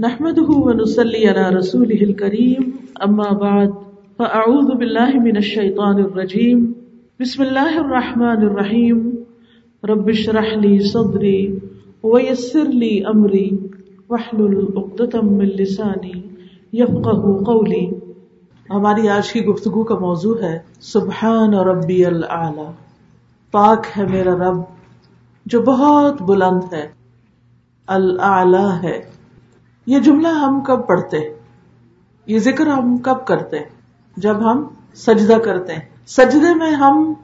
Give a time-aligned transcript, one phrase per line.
[0.00, 2.70] نحمده ونصلي على رسوله الكريم،
[3.06, 3.66] أما بعد،
[4.16, 6.72] فأعوذ بالله من الشيطان الرجيم.
[7.20, 9.10] بسم الله الرحمن الرحيم.
[9.84, 11.58] رب اشرح لي صدري
[12.02, 13.50] ويسر لي أمري.
[14.08, 16.20] واحلل عقدة من لساني
[16.72, 17.90] يفقه قولي.
[18.70, 22.70] ہماری آج کی گفتگو کا موضوع ہے، سبحان ربی العلی
[23.50, 24.56] پاک ہے میرا رب،
[25.46, 26.88] جو بہت بلند ہے
[27.86, 29.17] العلی ہے۔
[29.88, 31.18] یہ جملہ ہم کب پڑھتے
[32.26, 33.58] یہ ذکر ہم کب کرتے
[34.16, 34.64] جب ہم
[34.94, 37.14] سجدہ کرتے ہیں۔ سجدے میں ہم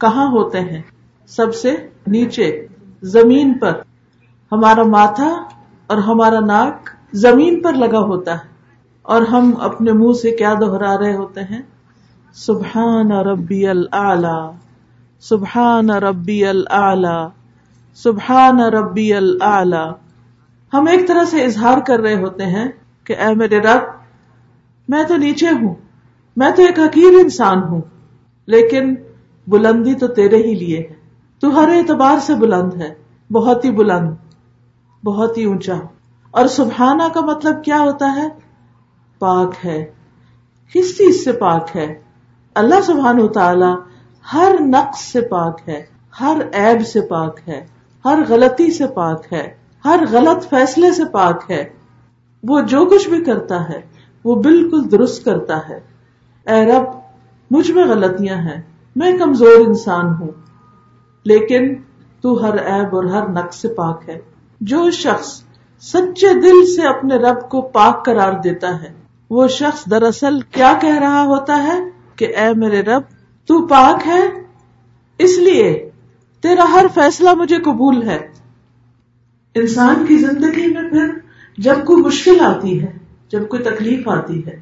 [0.00, 0.82] کہاں ہوتے ہیں؟
[1.26, 2.66] سب سے نیچے،
[3.02, 3.72] زمین پر۔
[4.52, 5.42] ہمارا ماتھا
[5.86, 8.48] اور ہمارا ناک زمین پر لگا ہوتا ہے۔
[9.02, 11.62] اور ہم اپنے منہ سے کیا دوہرا رہے ہوتے ہیں؟
[12.32, 14.56] سبحان ربی العلی
[15.20, 17.26] سبحان ربی العلی
[17.94, 20.07] سبحان ربی العلی
[20.72, 22.68] ہم ایک طرح سے اظہار کر رہے ہوتے ہیں
[23.04, 23.82] کہ اے میرے رب،
[24.88, 25.74] میں تو نیچے ہوں،
[26.36, 27.80] میں تو ایک حقیر انسان ہوں،
[28.46, 28.94] لیکن
[29.46, 30.94] بلندی تو تیرے ہی لیے ہے۔
[31.40, 32.94] تو ہر اعتبار سے بلند ہے،
[33.32, 34.10] بہت ہی بلند،
[35.04, 35.74] بہت ہی اونچا۔
[36.30, 38.28] اور سبحانہ کا مطلب کیا ہوتا ہے؟
[39.18, 39.84] پاک ہے،
[40.74, 42.02] کس چیز سے پاک ہے؟
[42.54, 43.74] اللہ سبحان تعالی
[44.32, 45.86] ہر نقص سے پاک ہے،
[46.20, 47.66] ہر عیب سے پاک ہے،
[48.04, 51.64] ہر غلطی سے پاک ہے۔ ہر غلط فیصلے سے پاک ہے۔
[52.42, 53.80] وہ جو کچھ بھی کرتا ہے،
[54.24, 55.80] وہ بالکل درست کرتا ہے۔
[56.46, 56.82] اے رب،
[57.50, 58.62] مجھ میں غلطیاں ہیں۔
[58.96, 60.28] میں کمزور انسان ہوں۔
[61.24, 61.74] لیکن
[62.20, 64.18] تو ہر عیب اور ہر نقص سے پاک ہے۔
[64.60, 65.42] جو شخص
[65.80, 68.92] سچے دل سے اپنے رب کو پاک قرار دیتا ہے،
[69.30, 71.78] وہ شخص دراصل کیا کہہ رہا ہوتا ہے
[72.16, 73.02] کہ اے میرے رب،
[73.46, 74.20] تو پاک ہے؟
[75.18, 75.90] اس لیے
[76.42, 78.27] تیرا ہر فیصلہ مجھے قبول ہے۔
[79.60, 81.10] انسان کی زندگی میں پھر
[81.58, 82.90] جب کوئی مشکل آتی ہے،
[83.32, 84.60] جب کوئی تکلیف آتی ہے،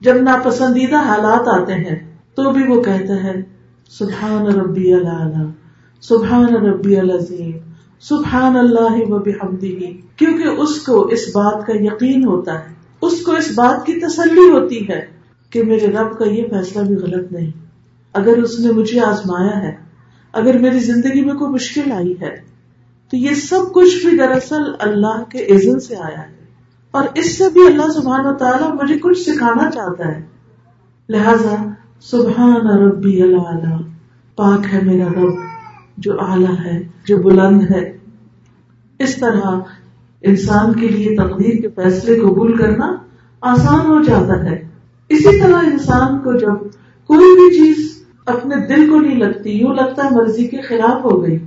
[0.00, 1.96] جب ناپسندیدہ حالات آتے ہیں،
[2.34, 3.40] تو بھی وہ کہتا ہے،
[3.88, 5.42] سبحان ربی اللہ
[6.02, 7.58] سبحان ربی العظیم،
[8.00, 9.18] سبحان اللہ و
[10.16, 14.48] کیونکہ اس کو اس بات کا یقین ہوتا ہے، اس کو اس بات کی تسلی
[14.48, 15.06] ہوتی ہے
[15.50, 17.50] کہ میرے رب کا یہ فیصلہ بھی غلط نہیں۔
[18.14, 19.72] اگر اس نے مجھے آزمایا ہے،
[20.32, 22.34] اگر میری زندگی میں کوئی مشکل آئی ہے
[23.10, 26.38] تو یہ سب کچھ بھی دراصل اللہ کے عزن سے آیا ہے۔
[26.90, 30.22] اور اس سے بھی اللہ سبحان و تعالیٰ مجھے کچھ سکھانا چاہتا ہے۔
[31.08, 31.64] لہذا،
[32.00, 33.76] سبحان ربی اللہ
[34.36, 35.34] پاک ہے میرا رب،
[35.96, 37.96] جو اعلیٰ ہے، جو بلند ہے۔
[38.98, 39.60] اس طرح
[40.22, 42.96] انسان کے لیے تقدیر کے فیصلے قبول کرنا
[43.40, 44.68] آسان ہو جاتا ہے۔
[45.08, 46.54] اسی طرح انسان کو جب
[47.06, 51.22] کوئی بھی چیز اپنے دل کو نہیں لگتی، یوں لگتا ہے مرضی کے خلاف ہو
[51.22, 51.38] گئی۔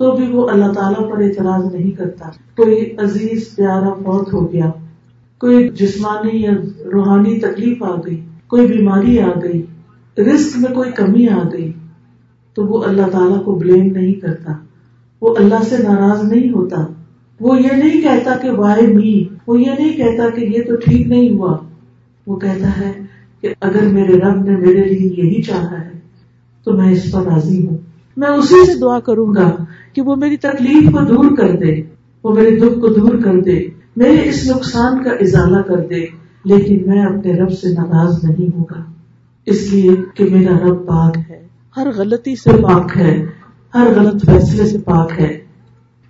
[0.00, 4.70] تو بھی وہ اللہ تعالیٰ پر اعتراض نہیں کرتا۔ کوئی عزیز، پیارا فوت ہو گیا۔
[5.40, 6.50] کوئی جسمانی یا
[6.92, 9.66] روحانی تکلیف آ گئی۔ کوئی بیماری آ گئی۔
[10.18, 11.72] رسک میں کوئی کمی آ گئی۔
[12.54, 14.52] تو وہ اللہ تعالیٰ کو بلیم نہیں کرتا۔
[15.20, 16.86] وہ اللہ سے ناراض نہیں ہوتا۔
[17.40, 21.06] وہ یہ نہیں کہتا کہ وائی می۔ وہ یہ نہیں کہتا کہ یہ تو ٹھیک
[21.06, 21.56] نہیں ہوا۔
[22.26, 22.92] وہ کہتا ہے
[23.40, 25.98] کہ اگر میرے رب نے میرے لیے یہی چاہا ہے
[26.64, 30.36] تو میں اس پر راضی ہوں۔ میں اسی سے دعا کروں گا کہ وہ میری
[30.36, 31.82] تکلیف کو دور کر دے
[32.24, 33.66] وہ میرے دکھ کو دور کر دے
[33.96, 36.06] میرے اس نقصان کا ازالہ کر دے
[36.44, 38.82] لیکن میں اپنے رب سے ناراض نہیں ہوگا۔
[39.46, 43.26] اس لیے کہ میرا رب پاک ہے۔ ہر غلطی سے پاک ہے۔
[43.74, 45.40] ہر غلط فیصلے سے پاک ہے۔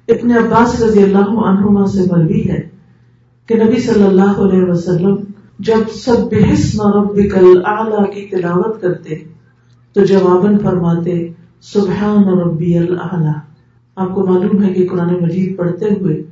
[0.08, 2.68] ابن عباس رضی اللہ عنہما سے مروی ہے
[3.46, 5.16] کہ نبی صلی اللہ علیہ وسلم
[5.58, 9.14] جب سب بحسن ربک الاعلی کی تلاوت کرتے
[9.92, 13.32] تو جواباً فرماتے سبحان ربی اللہ
[13.96, 16.22] آپ کو معلوم ہے کہ قرآن مجید پڑھتے ہوئے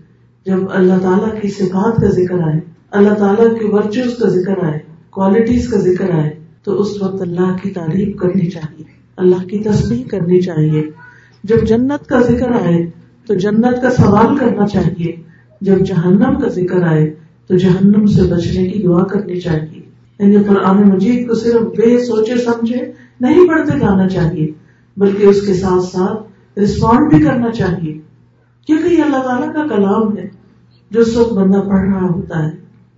[0.46, 4.78] جب اللہ تعالیٰ کی صفات کا ذکر آئے، اللہ تعالیٰ کے ورچوز کا ذکر آئے
[5.10, 6.30] کوالٹیز کا ذکر آئے،
[6.64, 8.84] تو اس وقت اللہ کی تعریف کرنی چاہیے،
[9.16, 10.90] اللہ کی تصویر کرنی چاہیے۔
[11.44, 12.90] جب جنت کا ذکر آئے،
[13.26, 15.12] تو جنت کا سوال کرنا چاہیے۔
[15.60, 17.14] جب جہنم کا ذکر آئے،
[17.46, 19.82] تو جہنم سے بچنے کی دعا کرنی چاہیے۔
[20.18, 24.67] یعنی قرآن مجید کو صرف بے سوچے سمجھے نہیں پڑھتے جانا چاہیے۔
[24.98, 26.22] بلکہ اس کے ساتھ ساتھ
[26.58, 28.00] رسپونڈ بھی کرنا چاہیے۔
[28.66, 30.28] کیونکہ یہ اللہ تعالیٰ کا کلام ہے،
[30.90, 32.50] جو سب بندہ پڑھ رہا ہوتا ہے۔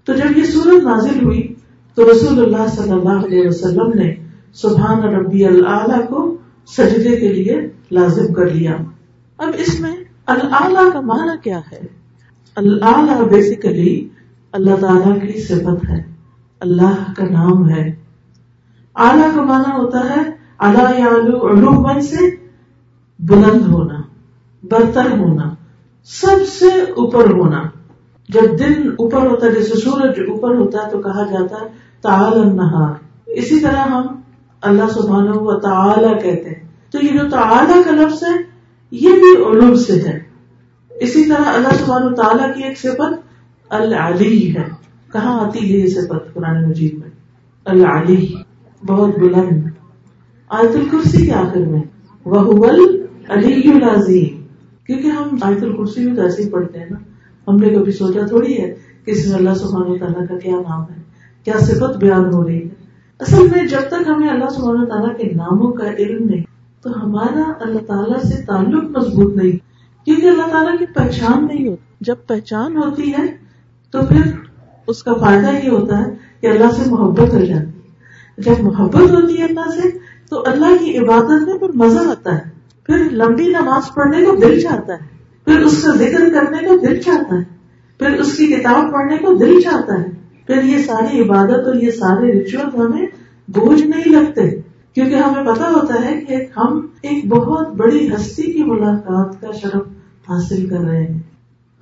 [0.05, 1.55] تو جب یہ سورت نازل ہوئی،
[1.95, 4.15] تو رسول اللہ صلی اللہ علیہ وسلم نے
[4.55, 6.37] سبحان ربی اللہ کو
[6.67, 7.61] سجدے کے لیے
[7.93, 8.77] لازم کر لیا۔
[9.39, 11.81] اب اس میں اللہ کا معنی کیا ہے؟
[12.57, 14.09] اللہ بیسیکلی
[14.53, 16.03] اللہ تعالیٰ کی صفت ہے۔
[16.61, 17.93] اللہ کا نام ہے۔
[18.97, 22.37] اعلیٰ کا معنی ہوتا ہے اللہ سے
[23.19, 24.03] بلند ہونا،
[24.63, 25.55] برتر ہونا،
[26.05, 27.63] سب سے اوپر ہونا۔
[28.29, 31.69] جب دن اوپر ہوتا ہے، جیسے سورج اوپر ہوتا ہے تو کہا جاتا ہے
[32.01, 32.95] تعال النہار۔
[33.27, 34.21] اسی طرح ہم
[34.61, 38.43] اللہ سبحانہ و تعالی کہتے ہیں۔ تو یہ جو تعالی کا لفظ ہے،
[38.91, 40.19] یہ بھی علوم سے ہے۔
[41.01, 43.31] اسی طرح اللہ سبحانہ و تعالیٰ کی ایک صفت
[43.69, 44.69] العلی ہے۔
[45.13, 47.11] کہاں آتی ہے یہ صفت قرآن مجید میں؟
[47.65, 48.35] العلی،
[48.87, 49.70] بہت بلند۔
[50.51, 51.83] آیت الکرسی کے آخر میں
[52.25, 52.67] وہ
[53.29, 54.43] علی العظیم۔
[54.87, 56.99] کیونکہ ہم آیت الکرسی بھی تو ایسے ہی پڑھتے ہیں نا،
[57.49, 58.75] ہم نے کبھی سوچا تھوڑی ہے
[59.05, 61.03] کہ اس میں اللہ سبحانہ تعالیٰ کا کیا نام ہے،
[61.45, 62.69] کیا صفت بیان ہو رہی ہے۔
[63.21, 66.43] اصل میں جب تک ہمیں اللہ سبحانہ تعالیٰ کے ناموں کا علم نہیں،
[66.83, 69.71] تو ہمارا اللہ تعالیٰ سے تعلق مضبوط نہیں۔
[70.05, 73.27] کیونکہ اللہ تعالیٰ کی پہچان نہیں ہوتی۔ جب پہچان ہوتی ہے،
[73.91, 74.21] تو پھر
[74.87, 76.11] اس کا فائدہ یہ ہوتا ہے
[76.41, 77.81] کہ اللہ سے محبت ہو جاتی ہے۔
[78.39, 79.89] جب محبت ہوتی ہے اللہ سے
[80.31, 82.41] تو اللہ کی عبادت میں پھر مزہ آتا ہے۔
[82.87, 84.99] پھر لمبی نماز پڑھنے کو دل چاہتا ہے۔
[85.45, 87.43] پھر اس کا ذکر کرنے کو دل چاہتا ہے۔
[87.99, 90.09] پھر اس کی کتاب پڑھنے کو دل چاہتا ہے۔
[90.47, 93.07] پھر یہ ساری عبادت اور یہ سارے ریچول ہمیں
[93.49, 94.51] بوجھ نہیں لگتے۔
[94.95, 99.83] کیونکہ ہمیں پتا ہوتا ہے کہ ہم ایک بہت بڑی ہستی کی ملاقات کا شرف
[100.29, 101.19] حاصل کر رہے ہیں۔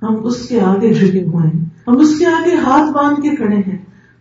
[0.01, 3.55] ہم اس کے آگے جھکے ہوئے ہیں۔ ہم اس کے آگے ہاتھ باندھ کے کھڑے
[3.55, 3.77] ہیں۔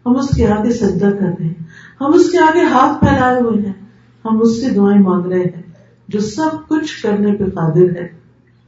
[0.07, 1.55] ہم اس کے آگے سجدہ کر رہے ہیں۔
[2.01, 3.73] ہم اس کے آگے ہاتھ پھیلائے ہوئے ہیں۔
[4.25, 5.63] ہم اس سے دعائیں مانگ رہے ہیں،
[6.09, 8.09] جو سب کچھ کرنے پہ قادر ہے۔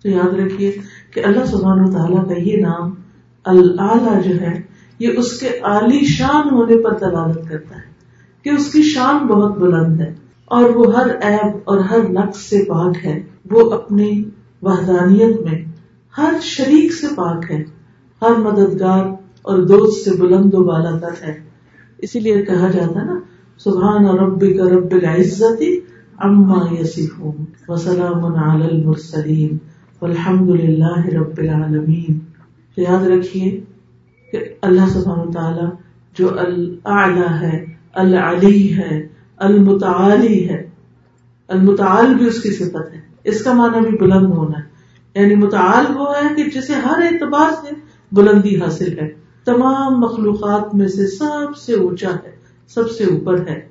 [0.02, 0.73] تو یاد رکھیے
[1.14, 2.94] کہ اللہ سبحانہ و تعالیٰ کا یہ نام
[3.44, 4.61] اللہ جو ہے،
[4.99, 7.91] یہ اس کے عالی شان ہونے پر دلالت کرتا ہے
[8.44, 10.14] کہ اس کی شان بہت بلند ہے۔
[10.44, 14.25] اور وہ ہر عیب اور ہر نقص سے پاک ہے۔ وہ اپنی
[14.62, 15.64] وحدانیت میں
[16.19, 17.64] ہر شریک سے پاک ہے۔
[18.23, 19.05] ہر مددگار
[19.43, 21.38] اور دوست سے بلند و بالا تر ہے۔
[21.99, 23.20] اسی لیے کہا جاتا نا
[23.65, 25.81] سبحان رب رب العزتی
[26.19, 29.59] اما یسفون وسلام علی المرسلین
[30.03, 32.19] والحمد للہ رب العالمین۔
[32.75, 33.61] تو یاد رکھیے
[34.33, 35.67] کہ اللہ سبحانہ تعالی
[36.19, 37.65] جو الاعلی ہے
[37.95, 40.69] العلی ہے، المتعالی ہے،
[41.49, 44.65] المتعال بھی اس کی صفت ہے۔ اس کا معنی بھی بلند ہونا ہے۔
[45.21, 47.75] یعنی متعال وہ ہے کہ جسے ہر اعتبار سے
[48.13, 49.15] بلندی حاصل ہے۔
[49.45, 52.40] تمام مخلوقات میں سے سب سے اونچا ہے۔
[52.75, 53.69] سب سے اوپر ہے۔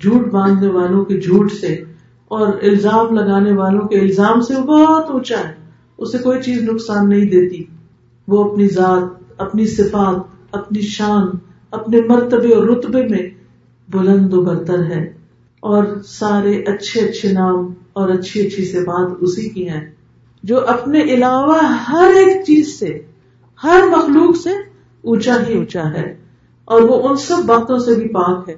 [0.00, 1.84] جھوٹ باندھنے والوں کے جھوٹ سے
[2.28, 5.54] اور الزام لگانے والوں کے الزام سے بہت اونچا ہے۔
[5.98, 7.64] اسے کوئی چیز نقصان نہیں دیتی۔
[8.28, 11.26] وہ اپنی ذات، اپنی صفات، اپنی شان،
[11.70, 13.30] اپنے مرتبے اور رتبے میں
[13.88, 15.12] بلند و برتر ہے۔
[15.60, 19.90] اور سارے اچھے اچھے نام اور اچھی اچھی صفات اسی کی ہیں۔
[20.42, 22.98] جو اپنے علاوہ ہر ایک چیز سے،
[23.64, 24.50] ہر مخلوق سے
[25.02, 26.25] اونچا ہی اونچا ہے۔
[26.66, 28.54] اور وہ ان سب باتوں سے بھی پاک ہے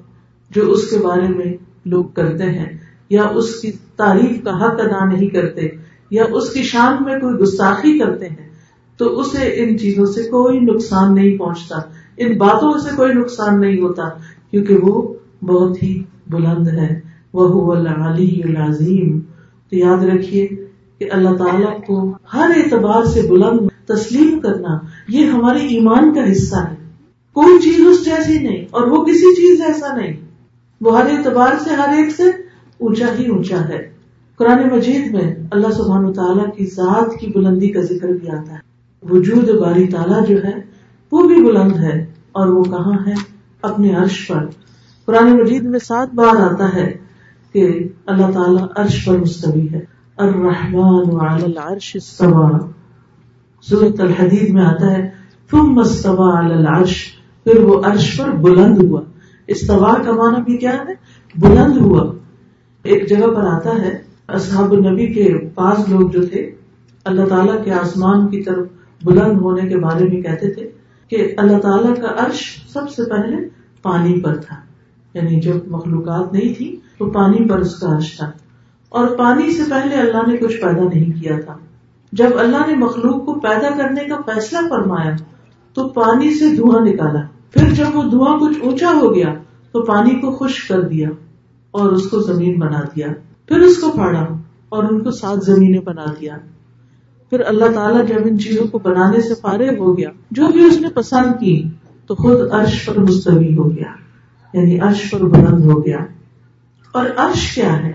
[0.49, 1.53] جو اس کے بارے میں
[1.85, 2.77] لوگ کرتے ہیں،
[3.09, 5.67] یا اس کی تعریف کا حق ادا نہیں کرتے،
[6.11, 8.47] یا اس کی شان میں کوئی گستاخی کرتے ہیں،
[8.97, 11.77] تو اسے ان چیزوں سے کوئی نقصان نہیں پہنچتا۔
[12.17, 14.09] ان باتوں سے کوئی نقصان نہیں ہوتا،
[14.51, 16.99] کیونکہ وہ بہت ہی بلند ہے۔
[17.33, 19.19] وہ علی العظیم
[19.69, 20.47] تو یاد رکھیے
[20.99, 24.77] کہ اللہ تعالیٰ کو ہر اعتبار سے بلند تسلیم کرنا،
[25.07, 26.78] یہ ہمارے ایمان کا حصہ ہے۔
[27.33, 30.13] کوئی چیز اس جیسی نہیں اور وہ کسی چیز ایسا نہیں۔
[30.81, 32.23] وہ ہر اعتبار سے ہر ایک سے
[32.77, 33.93] اونچا ہی اونچا ہے۔
[34.37, 38.57] قرآن مجید میں اللہ سبحان تعالیٰ کی ذات کی بلندی کا ذکر بھی آتا ہے۔
[39.09, 40.53] وجود باری تعالیٰ جو ہے،
[41.11, 43.13] وہ بھی بلند ہے اور وہ کہاں ہے؟
[43.61, 44.45] اپنے عرش پر۔
[45.05, 46.97] قرآن مجید میں سات بار آتا ہے
[47.53, 49.79] کہ اللہ تعالیٰ عرش پر مستوی ہے۔
[50.17, 52.57] الرحمن وعلى العرش استوى
[53.61, 55.09] سورت الحدید میں آتا ہے،
[55.51, 59.01] ثم استوى على العرش۔ پھر وہ عرش پر بلند ہوا۔
[59.47, 60.93] استوا کا معنی بھی کیا ہے؟
[61.35, 62.13] بلند ہوا۔
[62.83, 66.51] ایک جگہ پر آتا ہے، اصحاب النبی کے پاس لوگ جو تھے،
[67.05, 68.67] اللہ تعالیٰ کے آسمان کی طرف
[69.03, 70.71] بلند ہونے کے بارے میں کہتے تھے
[71.07, 73.47] کہ اللہ تعالیٰ کا عرش سب سے پہلے
[73.81, 74.55] پانی پر تھا۔
[75.13, 78.31] یعنی جب مخلوقات نہیں تھی تو پانی پر اس کا عرش تھا۔
[78.89, 81.57] اور پانی سے پہلے اللہ نے کچھ پیدا نہیں کیا تھا۔
[82.11, 85.11] جب اللہ نے مخلوق کو پیدا کرنے کا فیصلہ فرمایا
[85.73, 87.19] تو پانی سے دھواں نکالا۔
[87.51, 89.33] پھر جب وہ دھواں کچھ اونچا ہو گیا،
[89.71, 91.09] تو پانی کو خشک کر دیا
[91.71, 93.07] اور اس کو زمین بنا دیا۔
[93.47, 94.25] پھر اس کو پھاڑا
[94.69, 96.37] اور ان کو سات زمینیں بنا دیا۔
[97.29, 100.81] پھر اللہ تعالیٰ جب ان چیزوں کو بنانے سے فارغ ہو گیا، جو بھی اس
[100.81, 101.69] نے پسند کی،
[102.05, 103.91] تو خود عرش پر مستوی ہو گیا۔
[104.53, 105.99] یعنی عرش پر بلند ہو گیا۔
[106.91, 107.93] اور عرش کیا ہے؟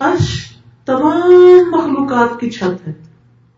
[0.00, 0.44] عرش
[0.84, 1.30] تمام
[1.72, 2.92] مخلوقات کی چھت ہے۔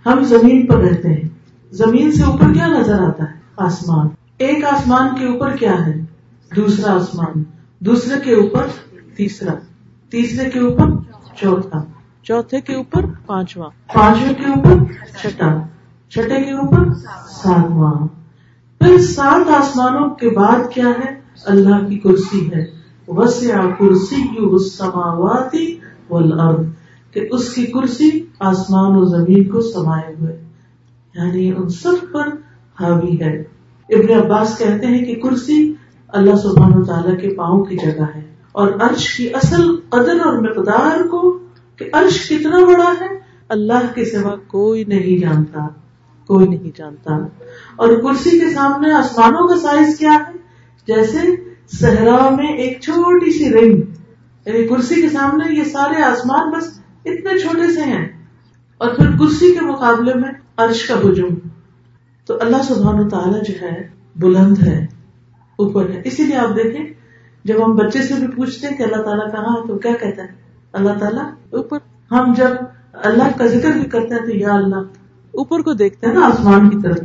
[0.07, 1.40] ہم زمین پر رہتے ہیں۔
[1.71, 4.09] زمین سے اوپر کیا نظر آتا ہے؟ آسمان۔
[4.39, 6.01] ایک آسمان کے اوپر کیا ہے؟
[6.57, 7.43] دوسرا آسمان۔
[7.79, 8.67] دوسرے کے اوپر
[9.17, 9.53] تیسرا۔
[10.11, 10.87] تیسرے کے اوپر
[11.37, 11.85] چوتھا۔
[12.23, 15.55] چوتھے کے اوپر پانچواں۔ پانچویں کے اوپر چھٹا۔
[16.09, 16.95] چھٹے کے اوپر
[17.29, 18.07] ساتواں۔
[18.79, 22.65] پھر سات آسمانوں کے بعد کیا ہے؟ اللہ کی کرسی ہے۔
[23.09, 25.79] وسیع کرسی السماواتی
[26.11, 26.67] والارض۔
[27.11, 28.11] کہ اس کی کرسی
[28.41, 30.50] آسمان و زمین کو سمائے ہوئے۔
[31.15, 32.29] یعنی ان سب پر
[32.81, 33.45] حاوی ہے۔
[33.89, 35.75] ابن عباس کہتے ہیں کہ کرسی
[36.09, 41.09] اللہ سبحانہ تعالیٰ کے پاؤں کی جگہ ہے اور عرش کی اصل قدر اور مقدار
[41.09, 41.39] کو
[41.77, 45.69] کہ عرش کتنا بڑا ہے، اللہ کے سوا کوئی نہیں جانتا،
[46.27, 47.15] کوئی نہیں جانتا۔
[47.77, 50.33] اور کرسی کے سامنے آسمانوں کا سائز کیا ہے؟
[50.87, 51.19] جیسے
[51.73, 53.83] صحرا میں ایک چھوٹی سی رنگ۔
[54.47, 58.09] یعنی کرسی کے سامنے یہ سارے آسمان بس اتنے چھوٹے سے ہیں۔
[58.79, 60.33] اور پھر کرسی کے مقابلے میں
[60.65, 61.35] عرش کا بجم
[62.27, 64.87] تو اللہ سبحان تعالیٰ جو ہے بلند ہے
[65.57, 66.87] اوپر ہے۔ اسی لیے آپ دیکھیں
[67.45, 70.23] جب ہم بچے سے بھی پوچھتے ہیں کہ اللہ تعالیٰ کہاں ہے تو کیا کہتا
[70.23, 70.29] ہے؟
[70.73, 71.79] اللہ تعالیٰ اوپر۔
[72.11, 72.49] ہم جب
[72.93, 74.77] اللہ کا ذکر بھی کرتے ہیں تو یا اللہ۔
[75.33, 76.99] اوپر کو دیکھتے ہیں۔ نا آسمان کی طرف۔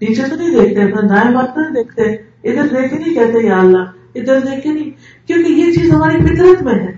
[0.00, 2.02] نیچے تو نہیں دیکھتے اپنا دائیں بات نہیں دیکھتے۔
[2.44, 3.82] ادھر دیکھے نہیں کہتے یا اللہ
[4.14, 4.90] ادھر دیکھے نہیں۔
[5.26, 6.92] کیونکہ یہ چیز ہماری فطرت میں ہے۔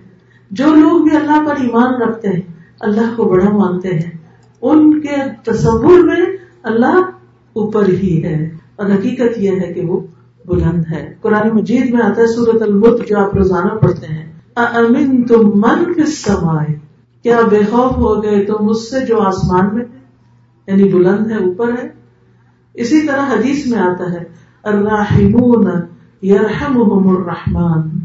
[0.51, 2.41] جو لوگ بھی اللہ پر ایمان رکھتے ہیں
[2.81, 4.18] اللہ کو بڑا مانتے ہیں۔
[4.63, 6.27] ان کے تصور میں
[6.63, 7.01] اللہ
[7.53, 10.01] اوپر ہی ہے۔ اور حقیقت یہ ہے کہ وہ
[10.47, 15.23] بلند ہے۔ قرآن مجید میں آتا ہے سورت المت جو آپ روزانہ پڑھتے ہیں۔ امن
[15.23, 16.79] تم من سمائے
[17.23, 19.99] کیا بے خوف ہو گئے تو مجھ سے جو آسمان میں ہے؟
[20.67, 21.89] یعنی بلند ہے، اوپر ہے۔
[22.75, 24.25] اسی طرح حدیث میں آتا ہے
[24.63, 25.67] الرحمون
[26.23, 27.99] یرحمهم الرحمن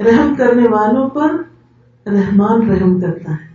[0.00, 1.36] رحم کرنے والوں پر
[2.06, 3.47] رحمان رحم کرتا ہے۔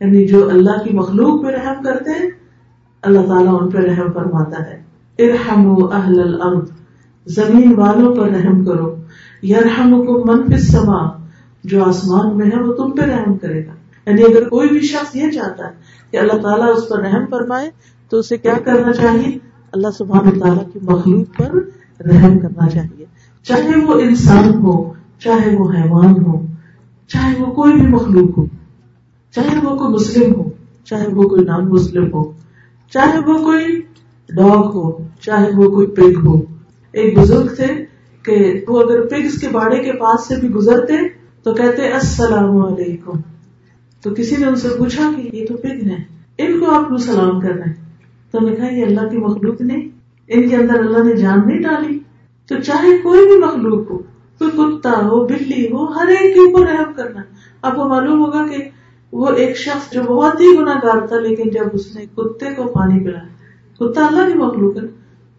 [0.00, 2.30] یعنی جو اللہ کی مخلوق پہ رحم کرتے ہیں،
[3.02, 4.82] اللہ تعالیٰ ان پہ رحم فرماتا ہے۔
[5.18, 6.70] ارحم اہل الارض،
[7.26, 8.96] زمین والوں پر رحم کرو۔
[9.42, 11.08] یرحم کو من سما
[11.64, 13.72] جو آسمان میں ہے، وہ تم پہ رحم کرے گا۔
[14.06, 15.72] یعنی اگر کوئی بھی شخص یہ چاہتا ہے
[16.10, 17.70] کہ اللہ تعالیٰ اس پر رحم فرمائے،
[18.10, 19.38] تو اسے کیا کرنا چاہیے؟
[19.72, 21.54] اللہ سبحان تعالیٰ کی مخلوق پر
[22.06, 23.04] رحم کرنا چاہیے۔
[23.42, 26.46] چاہے وہ انسان ہو، چاہے وہ حیوان ہو،
[27.08, 28.46] چاہے وہ کوئی بھی مخلوق ہو
[29.38, 30.50] چاہے وہ کوئی مسلم ہو،
[30.84, 32.32] چاہے وہ کوئی نان مسلم ہو،
[32.92, 33.80] چاہے وہ کوئی
[34.36, 36.40] ڈاگ ہو، چاہے وہ کوئی پگ ہو۔
[36.92, 37.84] ایک بزرگ تھے
[38.22, 40.94] کہ وہ اگر پگس کے باڑے کے پاس سے بھی گزرتے
[41.42, 43.12] تو کہتے، السلام علیکم.
[44.02, 46.96] تو کسی نے ان سے پوچھا کہ یہ تو پگ ہے ان کو آپ کو
[46.96, 47.74] سلام کر رہے ہیں؟
[48.32, 49.88] تو نے کہا، یہ اللہ کی مخلوق نہیں
[50.28, 51.98] ان کے اندر اللہ نے جان نہیں ڈالی۔
[52.48, 53.98] تو چاہے کوئی بھی مخلوق ہو،
[54.38, 57.20] کوئی کتا ہو، بلی ہو، ہر ایک کے اوپر رحم کرنا۔
[57.62, 58.77] آپ کو معلوم ہوگا کہ
[59.12, 63.04] وہ ایک شخص جو بہت ہی گناگار تھا، لیکن جب اس نے کتے کو پانی
[63.04, 63.24] پلایا،
[63.74, 64.98] کتا اللہ کی مخلوق ہے۔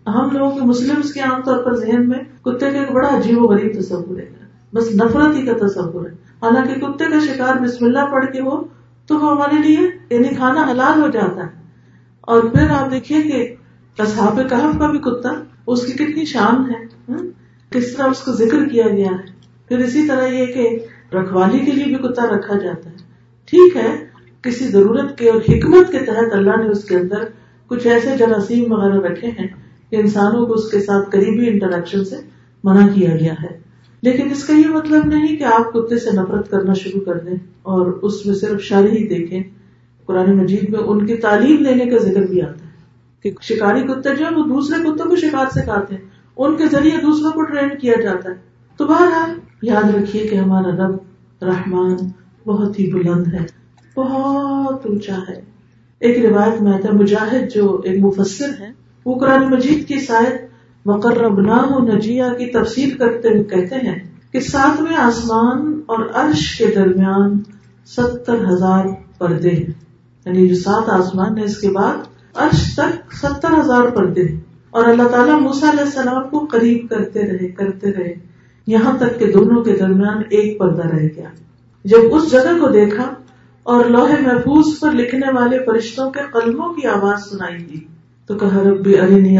[0.09, 3.37] ہم لوگوں کے مسلم کے عام طور پر ذہن میں کتے کا ایک بڑا عجیب
[3.37, 4.29] و غریب تصور ہے۔
[4.73, 8.63] بس نفرت ہی کا تصور ہے۔ حالانکہ کتے کا شکار بسم اللہ پڑھ کے وہ
[9.07, 11.61] تو وہ ہمارے لیے یعنی کھانا حلال ہو جاتا ہے۔
[12.21, 13.55] اور پھر آپ دیکھیے کہ
[13.95, 15.29] تصحاب کہف کا بھی کتا،
[15.67, 16.85] اس کی کتنی شان ہے۔
[17.69, 20.79] کس طرح اس کو ذکر کیا گیا ہے۔ پھر اسی طرح یہ کہ
[21.15, 23.08] رکھوالی کے لیے بھی کتا رکھا جاتا ہے۔
[23.49, 23.95] ٹھیک ہے،
[24.41, 27.17] کسی ضرورت کے اور حکمت کے تحت اللہ نے اس کے اندر
[27.67, 29.47] کچھ ایسے جراثیم وغیرہ رکھے ہیں
[29.89, 32.15] کہ انسانوں کو اس کے ساتھ قریبی انٹریکشن سے
[32.63, 33.59] منع کیا گیا ہے۔
[34.01, 37.35] لیکن اس کا یہ مطلب نہیں کہ آپ کتے سے نفرت کرنا شروع کر دیں
[37.61, 39.43] اور اس میں صرف شاعری ہی دیکھیں۔
[40.05, 42.69] قرآن مجید میں ان کی تعلیم دینے کا ذکر بھی آتا ہے
[43.23, 46.01] کہ شکاری کتے جو ہے وہ دوسرے کتوں کو شکار سکھاتے ہیں۔
[46.37, 48.35] ان کے ذریعے دوسروں کو ٹرین کیا جاتا ہے۔
[48.77, 50.95] تو بہرحال یاد رکھیے کہ ہمارا رب
[51.41, 51.95] رحمان
[52.49, 53.45] بہت ہی بلند ہے،
[53.97, 55.41] بہت اونچا ہے۔
[55.99, 58.71] ایک روایت میں آتا مجاہد جو ایک مفسر ہے
[59.05, 60.47] وہ قرآن مجید کی شاید
[60.85, 63.99] مقرب نہ ہو نجیا کی تفصیل کرتے ہوئے کہتے ہیں
[64.31, 67.39] کہ ساتویں آسمان اور عرش کے درمیان
[67.85, 68.85] ستر ہزار
[69.17, 69.73] پردے ہیں۔
[70.25, 71.97] یعنی جو سات آسمان ہے اس کے بعد
[72.33, 74.39] عرش تک ستر ہزار پردے ہیں۔
[74.69, 78.13] اور اللہ تعالیٰ موسا علیہ السلام کو قریب کرتے رہے کرتے رہے۔
[78.67, 81.29] یہاں تک کہ دونوں کے درمیان ایک پردہ رہ گیا۔
[81.83, 83.13] جب اس جگہ کو دیکھا
[83.63, 87.79] اور لوہے محفوظ پر لکھنے والے فرشتوں کے قلموں کی آواز سنائی دی،
[88.27, 89.37] تو کہا رب بھی اری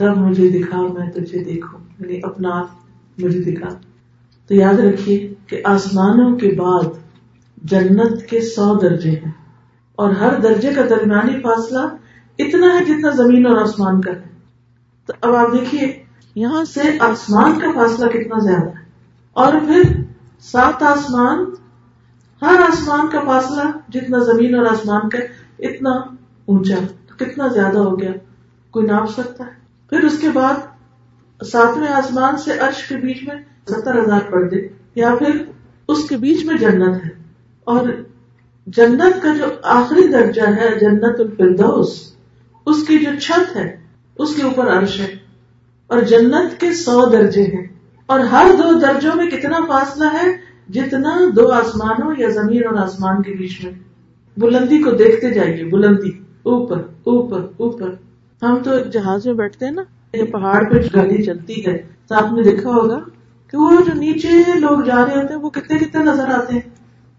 [0.00, 2.66] رب مجھے دکھا، میں تجھے دیکھوں۔ یعنی اپنا آپ
[3.18, 3.68] مجھے دکھا۔
[4.48, 6.82] تو یاد رکھیے کہ آسمانوں کے بعد
[7.56, 9.32] جنت کے سو درجے ہیں
[9.96, 11.86] اور ہر درجے کا درمیانی فاصلہ
[12.38, 14.22] اتنا ہے جتنا زمین اور آسمان کا ہے۔
[15.06, 16.02] تو اب آپ دیکھیے،
[16.34, 18.84] یہاں سے آسمان کا فاصلہ کتنا زیادہ ہے۔
[19.32, 20.07] اور پھر
[20.40, 21.44] سات آسمان،
[22.42, 25.18] ہر آسمان کا فاصلہ جتنا زمین اور آسمان کا
[25.58, 25.90] اتنا
[26.44, 26.74] اونچا،
[27.08, 28.10] تو کتنا زیادہ ہو گیا؟
[28.70, 29.50] کوئی ناپ سکتا ہے؟
[29.90, 30.54] پھر اس کے بعد
[31.44, 33.34] ساتویں آسمان سے عرش کے بیچ میں
[33.68, 35.44] ستر ہزار پردے، یا پھر
[35.88, 37.10] اس کے بیچ میں جنت ہے۔
[37.64, 37.88] اور
[38.66, 42.12] جنت کا جو آخری درجہ ہے، جنت الفردوس،
[42.66, 43.76] اس کی جو چھت ہے،
[44.18, 45.14] اس کے اوپر عرش ہے۔
[45.86, 47.67] اور جنت کے سو درجے ہیں۔
[48.08, 50.26] اور ہر دو درجوں میں کتنا فاصلہ ہے؟
[50.68, 53.72] جتنا دو آسمانوں یا زمین اور آسمان کے بیچ میں۔
[54.36, 56.10] بلندی کو دیکھتے جائیے، بلندی۔
[56.42, 57.90] اوپر اوپر اوپر۔
[58.42, 59.82] ہم تو جہاز میں بیٹھتے ہیں نا،
[60.16, 62.98] یہ پہاڑ پہ گاڑی چلتی ہے۔ تو آپ نے دیکھا ہوگا
[63.50, 66.60] کہ وہ جو نیچے لوگ جا رہے ہوتے ہیں، وہ کتنے کتنے نظر آتے ہیں۔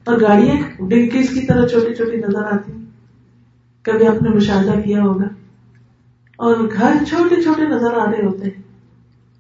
[0.04, 0.56] اور گاڑیاں
[0.90, 2.86] ڈنکیز کی طرح چھوٹی چھوٹی نظر آتی ہیں۔
[3.82, 5.26] کبھی آپ نے مشاہدہ کیا ہوگا؟
[6.36, 8.69] اور گھر چھوٹے چھوٹے نظر آ رہے ہوتے ہیں۔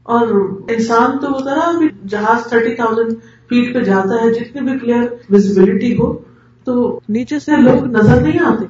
[0.09, 0.27] اور
[0.69, 3.13] انسان تو وہ ذرا بھی جہاز تھرٹی تھاؤزینڈ
[3.49, 6.17] فیٹ پہ جاتا ہے، جتنی بھی کلیئر ویزیبلٹی ہو،
[6.63, 8.65] تو نیچے سے لوگ نظر نہیں آتے۔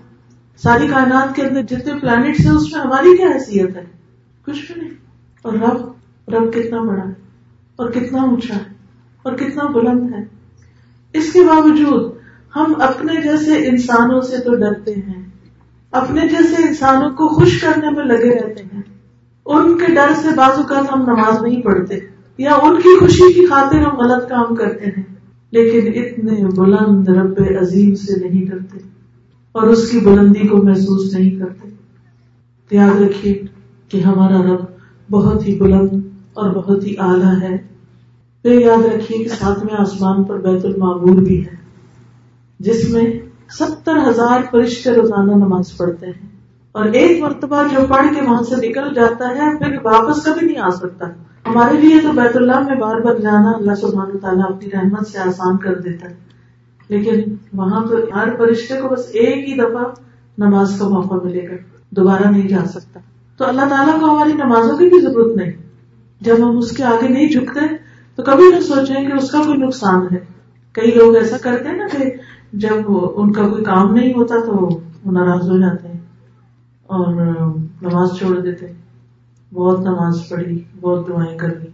[0.57, 3.83] ساری کائنات کے اندر جتنے پلانٹس ہیں، اس میں ہماری کیا حیثیت ہے؟
[4.45, 4.93] کچھ بھی نہیں۔
[5.41, 5.91] اور رب
[6.33, 7.13] رب کتنا بڑا ہے،
[7.75, 8.73] اور کتنا اونچا ہے،
[9.23, 10.23] اور کتنا بلند ہے۔
[11.13, 12.11] اس کے باوجود
[12.55, 15.23] ہم اپنے جیسے انسانوں سے تو ڈرتے ہیں۔
[15.91, 18.98] اپنے جیسے انسانوں کو خوش کرنے میں لگے رہتے ہیں۔
[19.49, 21.99] ان کے ڈر سے بعض اوقات ہم نماز نہیں پڑھتے،
[22.37, 25.03] یا ان کی خوشی کی خاطر ہم غلط کام کرتے ہیں،
[25.51, 28.77] لیکن اتنے بلند رب عظیم سے نہیں ڈرتے
[29.51, 31.67] اور اس کی بلندی کو محسوس نہیں کرتے۔
[32.71, 33.33] یاد رکھیے
[33.89, 34.65] کہ ہمارا رب
[35.11, 36.01] بہت ہی بلند
[36.33, 37.57] اور بہت ہی اعلیٰ ہے۔
[38.45, 41.55] پھر یاد رکھیے کہ ساتویں آسمان پر بیت المعمور بھی ہے،
[42.59, 43.05] جس میں
[43.59, 46.38] ستر ہزار فرشتے روزانہ نماز پڑھتے ہیں۔
[46.71, 50.57] اور ایک مرتبہ جو پڑھ کے وہاں سے نکل جاتا ہے، پھر واپس کبھی نہیں
[50.57, 51.05] آ سکتا۔
[51.45, 55.19] ہمارے لیے تو بیت اللہ میں بار بار جانا اللہ سبحانہ تعالیٰ اپنی رحمت سے
[55.19, 56.15] آسان کر دیتا ہے۔
[56.89, 59.83] لیکن وہاں تو ہر فرشتے کو بس ایک ہی دفعہ
[60.37, 61.53] نماز کا موقع ملے گا،
[61.89, 62.99] دوبارہ نہیں جا سکتا۔
[63.37, 65.51] تو اللہ تعالیٰ کو ہماری نمازوں کی بھی ضرورت نہیں۔
[66.21, 67.59] جب ہم اس کے آگے نہیں جھکتے،
[68.15, 70.19] تو کبھی نہ سوچیں کہ اس کا کوئی نقصان ہے۔
[70.71, 72.11] کئی لوگ ایسا کرتے ہیں نا کہ
[72.53, 72.75] جب
[73.15, 74.69] ان کا کوئی کام نہیں ہوتا تو
[75.05, 75.88] وہ ناراض ہو جاتے ہیں۔
[76.89, 77.15] اور
[77.81, 78.65] نماز چھوڑ دیتے۔
[79.53, 81.67] بہت نماز پڑھی، بہت دعائیں کر لی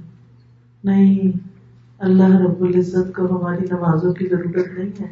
[0.83, 1.37] نہیں،
[1.99, 5.07] اللہ رب العزت کو ہماری نمازوں کی ضرورت نہیں ہے۔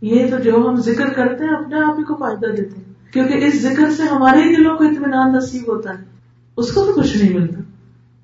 [0.00, 3.44] یہ تو جو ہم ذکر کرتے ہیں، اپنے آپ ہی کو فائدہ دیتے ہیں۔ کیونکہ
[3.44, 6.04] اس ذکر سے ہمارے دلوں کو اطمینان نصیب ہوتا ہے۔
[6.56, 7.60] اس کو تو کچھ نہیں ملتا۔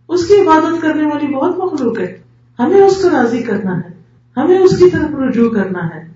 [0.09, 2.19] اس کی عبادت کرنے والی بہت مخلوق ہے۔
[2.59, 3.89] ہمیں اس کو راضی کرنا ہے۔
[4.37, 6.09] ہمیں اس کی طرف رجوع کرنا ہے۔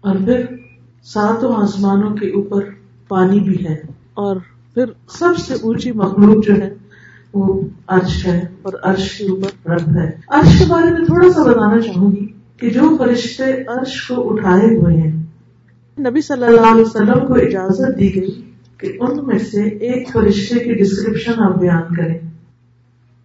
[0.00, 0.44] اور پھر
[1.02, 2.60] ساتوں آسمانوں کے اوپر
[3.08, 3.89] پانی بھی ہے۔
[4.20, 4.36] اور
[4.74, 6.74] پھر سب سے اونچی مخلوق جو ہے
[7.32, 11.42] وہ عرش ہے اور عرش کے اوپر رب ہے۔ عرش کے بارے میں تھوڑا سا
[11.42, 15.22] بتانا چاہوں گی کہ جو فرشتے عرش کو اٹھائے ہوئے ہیں،
[15.98, 20.58] نبی صلی اللہ علیہ وسلم کو اجازت دی گئی کہ ان میں سے ایک فرشتے
[20.58, 22.18] کی ڈسکرپشن آپ بیان کریں۔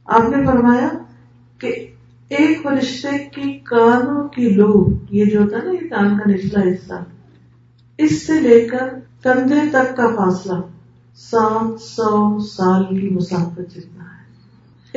[0.05, 0.89] آپ نے فرمایا
[1.59, 1.87] کہ
[2.29, 6.61] ایک فرشتے کی کانوں کی لو یہ جو ہوتا ہے نا، یہ کان کا نچلا
[6.61, 7.03] حصہ،
[7.97, 8.87] اس سے لے کر
[9.23, 10.61] کندھے تک کا فاصلہ۔
[11.15, 14.25] سات سو سال کی مسافت جتنا ہے۔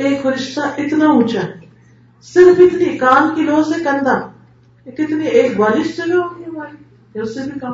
[0.03, 1.53] ایک فرشتہ اتنا اونچا ہے۔
[2.21, 4.31] صرف اتنی، کان کی لو سے کندھا۔
[4.83, 6.75] کتنی ایک بالش جگہ ہوگی ہماری۔
[7.19, 7.71] اس سے بھی کم۔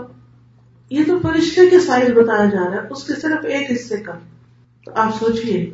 [0.89, 4.11] یہ تو فرشتے کے سائز بتایا جا رہا ہے، اس کے صرف ایک حصے کا۔
[4.85, 5.65] تو آپ سوچئے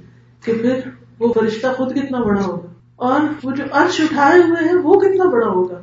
[0.46, 0.80] کہ پھر
[1.20, 5.30] وہ فرشتہ خود کتنا بڑا ہوگا۔ اور وہ جو عرش اٹھائے ہوئے ہیں، وہ کتنا
[5.30, 5.82] بڑا ہوگا۔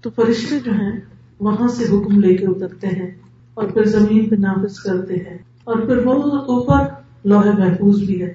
[0.00, 1.00] تو فرشتے جو ہیں،
[1.40, 3.14] وہاں سے حکم لے کے اترتے ہیں
[3.54, 6.82] اور پھر زمین پہ نافذ کرتے ہیں۔ اور پھر وہ اوپر
[7.24, 8.32] لوہے محفوظ بھی ہے،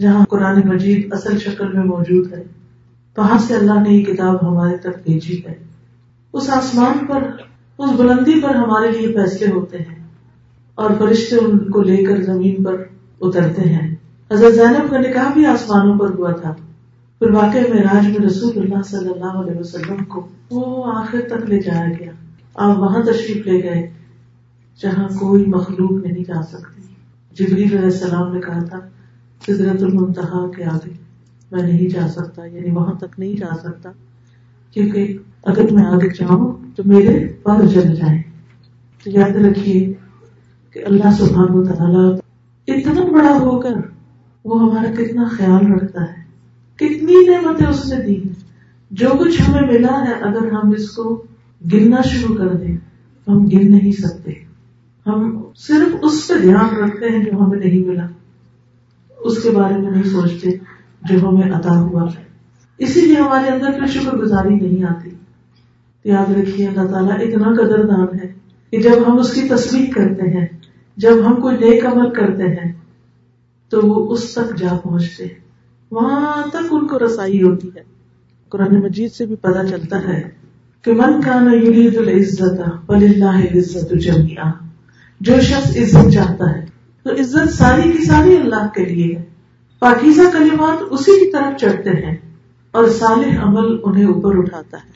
[0.00, 2.42] جہاں قرآن مجید اصل شکل میں موجود ہے۔
[3.16, 5.54] وہاں سے اللہ نے یہ کتاب ہمارے تک بھیجی ہے۔
[6.32, 7.22] اس آسمان پر،
[7.78, 10.02] اس بلندی پر ہمارے لیے فیصلے ہوتے ہیں
[10.74, 12.84] اور فرشتے ان کو لے کر زمین پر
[13.20, 13.94] اترتے ہیں۔
[14.32, 16.54] حضرت زینب کا نکاح بھی آسمانوں پر ہوا تھا۔
[17.18, 21.46] پھر واقع میں راج میں رسول اللہ صلی اللہ علیہ وسلم کو وہ آخر تک
[21.46, 22.12] لے جایا گیا۔
[22.54, 23.90] آپ وہاں تشریف لے گئے۔
[24.82, 26.82] جہاں کوئی مخلوق نہیں جا سکتی۔
[27.34, 28.80] جبریل علیہ السلام نے کہا تھا
[29.46, 30.92] قدرت المنتہا کے آگے
[31.52, 33.90] میں نہیں جا سکتا یعنی وہاں تک نہیں جا سکتا،
[34.70, 38.22] کیونکہ اگر میں آگے جاؤں تو میرے پر جل جائیں۔
[39.04, 39.92] تو یاد رکھیے
[40.72, 42.16] کہ اللہ سبحانہ و تعالیٰ
[42.66, 43.74] اتنا بڑا ہو کر
[44.44, 46.22] وہ ہمارا کتنا خیال رکھتا ہے،
[46.76, 48.28] کتنی نعمتیں اس نے دی۔
[48.90, 51.22] جو کچھ ہمیں ملا ہے، اگر ہم اس کو
[51.72, 52.76] گننا شروع کر دیں
[53.24, 54.32] تو ہم گن نہیں سکتے۔
[55.08, 58.06] ہم صرف اس پہ دھیان رکھتے ہیں جو ہمیں نہیں ملا۔
[59.20, 60.50] اس کے بارے میں نہیں سوچتے
[61.02, 62.24] جو ہمیں عطا ہوا ہے۔
[62.78, 65.10] اسی لیے ہمارے اندر پھر شکر گزاری نہیں آتی۔
[66.04, 68.32] یاد رکھیے، اللہ تعالیٰ اتنا قدر دان ہے
[68.70, 70.46] کہ جب ہم اس کی تصویر کرتے ہیں،
[70.96, 72.72] جب ہم کوئی نیک عمل کرتے ہیں،
[73.68, 75.40] تو وہ اس تک جا پہنچتے ہیں۔
[75.90, 77.82] وہاں تک ان کو رسائی ہوتی ہے۔
[78.48, 80.30] قرآن مجید سے بھی پتا چلتا ہے
[80.82, 84.67] کہ من کا العزت وللہ العزت جمیا
[85.20, 86.66] جو شخص عزت چاہتا ہے،
[87.02, 89.22] تو عزت ساری کی ساری اللہ کے لیے ہے۔
[89.78, 92.16] پاکیزہ کلمات اسی کی طرف چڑھتے ہیں
[92.70, 94.92] اور صالح عمل انہیں اوپر اٹھاتا ہے۔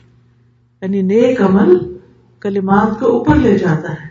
[0.81, 1.77] یعنی نیک عمل
[2.39, 4.07] کلمات کو اوپر لے جاتا ہے۔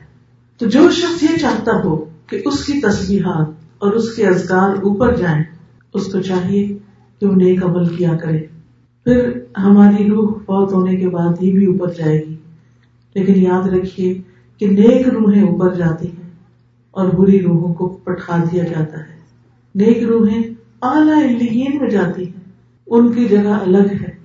[0.58, 3.46] تو جو شخص یہ چاہتا ہو کہ اس کی تصویرات
[3.78, 5.44] اور اس کے ازگار اوپر جائیں،
[5.94, 6.78] اس کو چاہیے
[7.20, 8.38] کہ وہ نیک عمل کیا کرے۔
[9.04, 12.36] پھر ہماری روح بہت ہونے کے بعد ہی بھی اوپر جائے گی۔
[13.14, 14.31] لیکن یاد رکھیے
[14.62, 16.30] کہ نیک روحیں اوپر جاتی ہیں
[16.90, 19.20] اور بری روحوں کو پٹھا دیا جاتا ہے۔
[19.74, 20.42] نیک روحیں
[20.82, 22.50] اعلی میں جاتی ہیں،
[22.86, 24.16] ان کی جگہ الگ ہے۔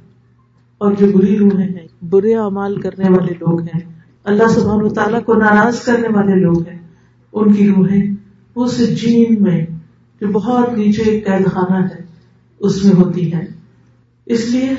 [0.78, 3.80] اور جو بری روحیں ہیں، برے اعمال کرنے والے لوگ ہیں،
[4.24, 6.80] اللہ سبحانہ و تعالیٰ کو ناراض کرنے والے لوگ ہیں،
[7.34, 8.04] ان کی روحیں
[8.56, 9.66] اس جین میں
[10.22, 12.02] جو بہت نیچے ایک قید خانہ ہے،
[12.60, 13.46] اس میں ہوتی ہے
[14.26, 14.74] اس لیے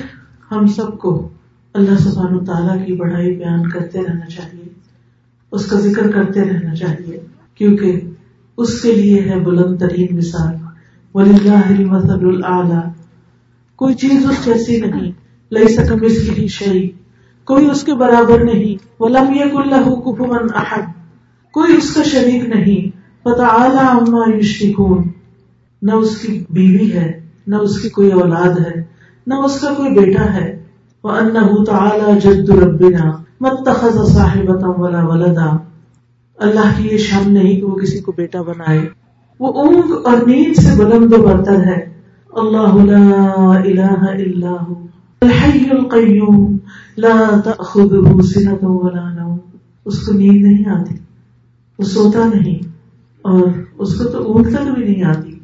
[0.51, 1.29] ہم سب کو
[1.73, 4.78] اللہ سبحانہ و تعالیٰ کی بڑائی بیان کرتے رہنا چاہیے۔
[5.51, 7.19] اس کا ذکر کرتے رہنا چاہیے،
[7.55, 8.01] کیونکہ
[8.57, 10.55] اس کے لیے ہے بلند ترین مثال۔
[11.13, 11.49] ولی
[12.43, 12.91] اللہ
[13.75, 15.11] کوئی چیز اس جیسی نہیں
[15.51, 16.89] لئی سکم اس کی شہی
[17.43, 20.81] کوئی اس کے برابر نہیں، ولم اللہ کفوا احد
[21.51, 23.47] کوئی اس کا شریک نہیں پتا
[23.91, 25.07] عما یشرکون
[25.81, 28.83] نہ اس کی بیوی ہے، نہ اس کی کوئی اولاد ہے،
[29.27, 30.63] نہ اس کا کوئی بیٹا ہے۔
[31.03, 35.57] وَأَنَّهُ تَعَالَى جَدُّ رَبِّنَا۔ مَتَّخَذَ صَاحِبَةً وَلَا وَلَدًا۔
[36.37, 38.89] اللہ کی یہ شان نہیں کہ وہ کسی کو بیٹا بنائے۔
[39.39, 41.93] وہ اونگ اور نیند سے بلند و برتر ہے۔
[42.31, 44.87] اللہ لا الہ الا ہوں
[45.21, 46.57] الحی القیوم۔
[46.97, 49.37] لا تأخذه سنة ولا نوم۔
[49.85, 50.95] اس کو نیند نہیں آتی۔
[51.79, 52.67] وہ سوتا نہیں۔
[53.21, 53.47] اور
[53.77, 55.39] اس کو تو اونٹ تک بھی نہیں آتی۔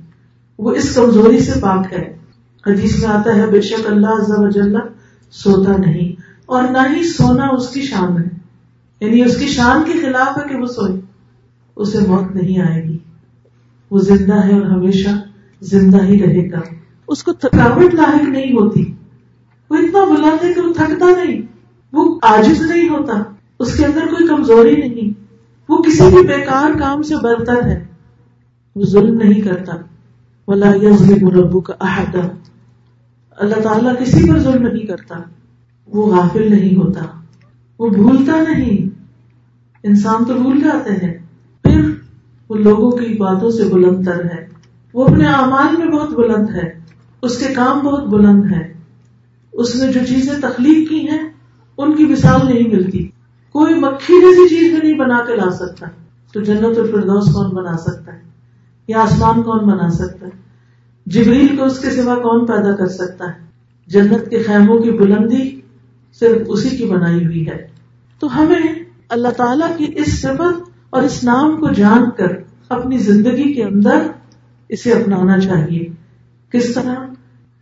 [0.60, 2.18] وہ اس کمزوری سے پاک ہے۔
[2.68, 4.78] حدیث میں آتا ہے، بے شک اللہ عز و جل
[5.32, 6.15] سوتا نہیں۔
[6.46, 8.28] اور نہ ہی سونا اس کی شان ہے۔
[9.00, 11.02] یعنی اس کی شان کے خلاف ہے کہ وہ سوئے۔
[11.76, 12.98] اسے موت نہیں آئے گی۔
[13.92, 15.10] وہ زندہ ہے اور ہمیشہ
[15.62, 16.62] زندہ ہی رہے گا۔
[17.08, 18.94] اس کو تھکاوٹ لاحق نہیں ہوتی۔
[19.70, 21.42] وہ اتنا بلند ہے کہ وہ تھکتا نہیں۔
[21.94, 23.14] وہ آجز نہیں ہوتا۔
[23.60, 25.24] اس کے اندر کوئی کمزوری نہیں۔
[25.70, 27.86] وہ کسی بھی بیکار کام سے برتر ہے۔
[28.76, 29.74] وہ ظلم نہیں کرتا۔
[30.48, 32.18] ولا یظلم ربو کا احاطہ
[33.32, 35.16] اللہ تعالیٰ کسی پر ظلم نہیں کرتا۔
[35.88, 37.02] وہ غافل نہیں ہوتا۔
[37.80, 38.90] وہ بھولتا نہیں۔
[39.84, 41.14] انسان تو بھول جاتے ہیں۔
[41.64, 41.82] پھر
[42.50, 44.48] وہ لوگوں کی باتوں سے بلند تر ہے۔
[44.94, 46.80] وہ اپنے اعمال میں بہت بلند ہے۔
[47.22, 48.74] اس کے کام بہت بلند ہے
[49.54, 51.30] اس نے جو چیزیں تخلیق کی ہیں،
[51.78, 53.04] ان کی مثال نہیں ملتی۔
[53.52, 55.86] کوئی مکھی جیسی چیز بھی نہیں بنا کے لا سکتا۔
[56.34, 58.22] تو جنت الفردوس کون بنا سکتا ہے؟
[58.88, 60.32] یا آسمان کون بنا سکتا ہے؟
[61.06, 63.46] جبریل کو اس کے سوا کون پیدا کر سکتا ہے؟
[63.88, 65.62] جنت کے خیموں کی بلندی
[66.20, 67.68] صرف اسی کی بنائی ہوئی ہے۔
[68.20, 72.28] تو ہمیں اللہ تعالی کی اس صفت اور اس نام کو جان کر
[72.70, 74.08] اپنی زندگی کے اندر
[74.70, 75.90] اسے اپنانا چاہیے۔
[76.50, 76.96] کس طرح؟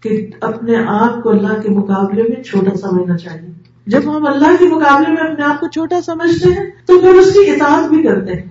[0.02, 3.50] کہ اپنے آپ کو اللہ کے مقابلے میں چھوٹا سمجھنا چاہیے۔
[3.88, 7.34] جب ہم اللہ کے مقابلے میں اپنے آپ کو چھوٹا سمجھتے ہیں، تو پھر اس
[7.34, 8.50] کی اطاعت بھی کرتے ہیں۔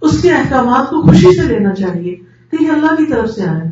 [0.00, 2.14] اس کے احکامات کو خوشی سے لینا چاہیے
[2.50, 3.70] کہ یہ اللہ کی طرف سے آئے۔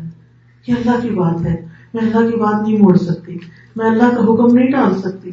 [0.67, 3.37] یہ اللہ کی بات ہے۔ میں اللہ کی بات نہیں موڑ سکتی۔
[3.75, 5.31] میں اللہ کا حکم نہیں ڈال سکتی۔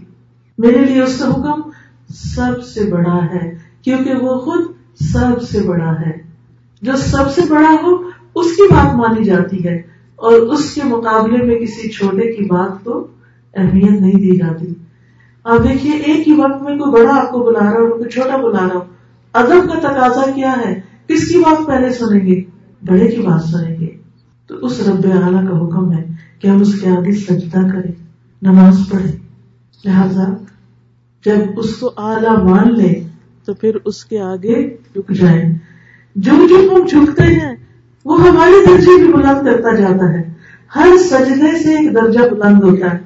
[0.58, 1.70] میرے لیے اس کا حکم
[2.14, 4.60] سب سے بڑا ہے، کیونکہ وہ خود
[5.00, 6.12] سب سے بڑا ہے۔
[6.82, 7.96] جو سب سے بڑا ہو،
[8.34, 9.76] اس کی بات مانی جاتی ہے۔
[10.16, 13.06] اور اس کے مقابلے میں کسی چھوٹے کی بات تو
[13.54, 14.74] اہمیت نہیں دی جاتی۔
[15.44, 18.36] آپ دیکھیے، ایک ہی وقت میں کوئی بڑا آپ کو بلا رہا اور کوئی چھوٹا
[18.36, 18.80] بلا رہا ہو۔
[19.32, 22.42] ادب کا تقاضا کیا ہے؟ کس کی بات پہلے سنیں گے؟
[22.82, 23.88] بڑے کی بات سنیں گے۔
[24.46, 26.04] تو اس رب اعلیٰ کا حکم ہے
[26.38, 27.92] کہ ہم اس کے آگے سجدہ کریں،
[28.42, 29.23] نماز پڑھے
[29.84, 30.32] لہذا
[31.24, 33.08] جب اس کو اعلیٰ مان لیں
[33.44, 35.54] تو پھر اس کے آگے رک جائیں۔
[36.16, 37.56] جو جو ہم جھکتے ہیں،
[38.04, 40.32] وہ ہمارے درجے بھی بلند کرتا جاتا ہے۔
[40.76, 42.98] ہر سجدے سے ایک درجہ بلند ہوتا ہے۔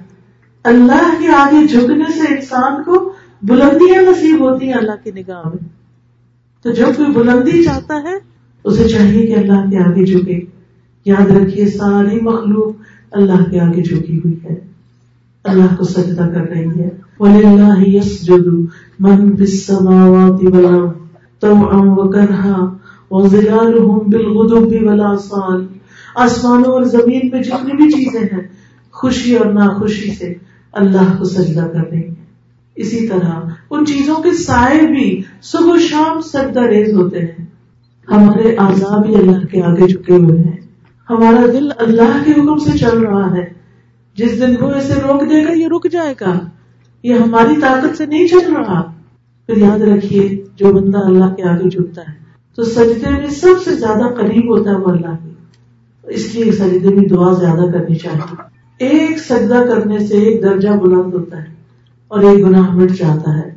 [0.65, 3.13] اللہ کے آگے جھکنے سے انسان کو
[3.43, 5.69] بلندیاں نصیب ہوتی ہیں۔ اللہ کی نگاہ میں۔
[6.63, 8.15] تو جب کوئی بلندی چاہتا ہے،
[8.65, 10.41] اسے چاہیے کہ اللہ کے آگے جھکے۔
[11.05, 12.75] یاد رکھیے، ساری مخلوق
[13.11, 14.68] اللہ کے آگے جھکی ہوئی ہے۔
[15.45, 18.63] اللہ کو سجدہ کر رہی ہے۔ وَلِلَّهِ يَسْجُدُ
[18.99, 20.99] مَن فِي السَّمَاوَاتِ وَالْأَرْضِ
[21.41, 22.79] طَوْعًا وَكَرْهًا
[26.15, 28.49] آسمانوں اور زمین میں جتنی بھی چیزیں ہیں،
[28.93, 30.35] خوشی اور ناخوشی سے
[30.73, 32.15] اللہ کو سجدہ کر رہی ہیں۔
[32.77, 37.47] اسی طرح ان چیزوں کے سائے بھی صبح شام سجدہ ریز ہوتے ہیں۔
[38.11, 40.57] ہمارے آزاد بھی اللہ کے آگے جھکے ہوئے ہیں۔
[41.11, 43.58] ہمارا دل اللہ کے حکم سے چل رہا ہے۔
[44.19, 46.41] جس دن وہ ایسے روک دے گا یہ رک جائے گا۔
[47.03, 48.83] یہ ہماری طاقت سے نہیں چل رہا۔
[49.47, 52.13] پھر یاد رکھیے جو بندہ اللہ کے آگے جھکتا ہے
[52.57, 55.31] تو سجدے میں سب سے زیادہ قریب ہوتا ہے وہ اللہ کی
[56.03, 58.37] اس لیے سجدے میں دعا زیادہ کرنی چاہیے۔
[58.89, 61.55] ایک سجدہ کرنے سے ایک درجہ بلند ہوتا ہے
[62.09, 63.55] اور ایک گناہ مٹ جاتا ہے۔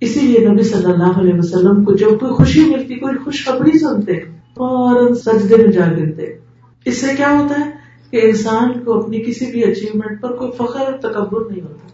[0.00, 4.12] اسی لیے نبی صلی اللہ علیہ وسلم کو جب کوئی خوشی ملتی کوئی خوشخبری سنتے
[4.54, 6.22] فوراً سجدے میں جا گرتے۔
[6.84, 7.70] اس سے کیا ہوتا ہے؟
[8.14, 11.88] کہ انسان کو اپنی کسی بھی اچیومنٹ پر کوئی فخر اور تکبر نہیں ہوتا۔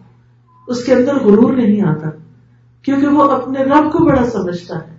[0.67, 2.11] اس کے اندر غرور نہیں آتا،
[2.83, 4.97] کیونکہ وہ اپنے رب کو بڑا سمجھتا ہے۔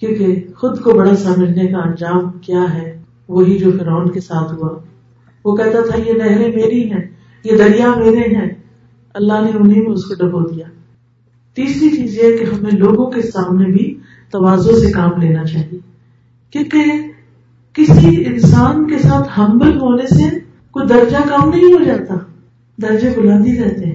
[0.00, 4.78] کیونکہ خود کو بڑا سمجھنے کا انجام کیا ہے، وہی جو فرعون کے ساتھ ہوا۔
[5.44, 7.10] وہ کہتا تھا، یہ نہریں میری ہیں،
[7.44, 8.54] یہ دریا میرے ہیں۔
[9.14, 10.66] اللہ نے انہیں میں اس کو ڈبو دیا۔
[11.54, 13.98] تیسری چیز یہ کہ ہمیں لوگوں کے سامنے بھی
[14.30, 15.78] توازو سے کام لینا چاہیے۔
[16.50, 16.82] کیونکہ
[17.72, 20.45] کسی انسان کے ساتھ ہمبل ہونے سے
[20.76, 22.14] کوئی درجہ کام نہیں ہو جاتا۔
[22.82, 23.94] درجے بلندی رہتے ہیں۔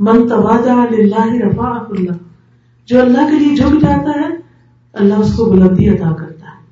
[0.00, 2.12] من توازا اللہ رفا اللہ
[2.86, 4.36] جو اللہ کے لیے جھک جاتا ہے،
[4.92, 6.62] اللہ اس کو بلندی عطا کرتا ہے۔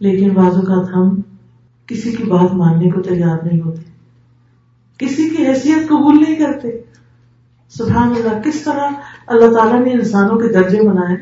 [0.00, 1.20] لیکن بعض اوقات ہم
[1.86, 3.82] کسی کی بات ماننے کو تیار نہیں ہوتے۔
[4.98, 6.68] کسی کی حیثیت قبول نہیں کرتے۔
[7.68, 8.88] سبحان اللہ، کس طرح
[9.26, 11.16] اللہ تعالیٰ نے انسانوں کے درجے بنائے۔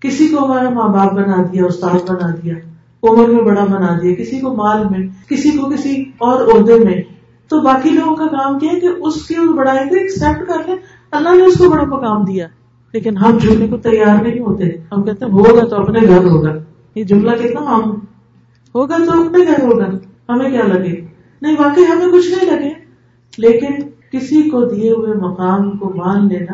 [0.00, 2.54] کسی کو ہمارا ماں باپ بنا دیا، استاد بنا دیا،
[3.02, 7.17] عمر میں بڑا بنا دیا، کسی کو مال میں، کسی کو کسی اور عہدے میں۔
[7.48, 10.76] تو باقی لوگوں کا کام کیا ہے کہ اس کی بڑائی کو ایکسپٹ کر لیں۔
[11.10, 12.46] اللہ نے اس کو بڑا مقام دیا۔
[12.92, 16.52] لیکن ہم جھوٹنے کو تیار نہیں ہوتے۔ ہم کہتے ہیں ہوگا تو اپنے گھر ہوگا۔
[16.94, 17.90] یہ جملہ کتنا عام
[18.74, 19.86] ہوگا تو اپنے گھر ہوگا۔
[20.28, 21.06] ہمیں کیا لگے؟
[21.42, 22.70] نہیں واقعی ہمیں کچھ نہیں لگے۔
[23.38, 23.74] لیکن
[24.12, 26.52] کسی کو دیے ہوئے مقام کو مان لینا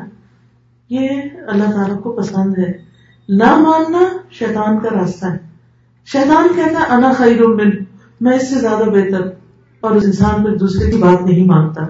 [0.90, 1.08] یہ
[1.48, 2.72] اللہ تعالیٰ کو پسند ہے۔
[3.28, 5.38] نہ ماننا شیطان کا راستہ ہے۔
[6.06, 7.70] شیطان کہتا ہے انا خیر من
[8.20, 9.43] میں اس سے زیادہ بہتر
[9.84, 11.82] اور اس انسان میں دوسرے کی بات نہیں مانتا۔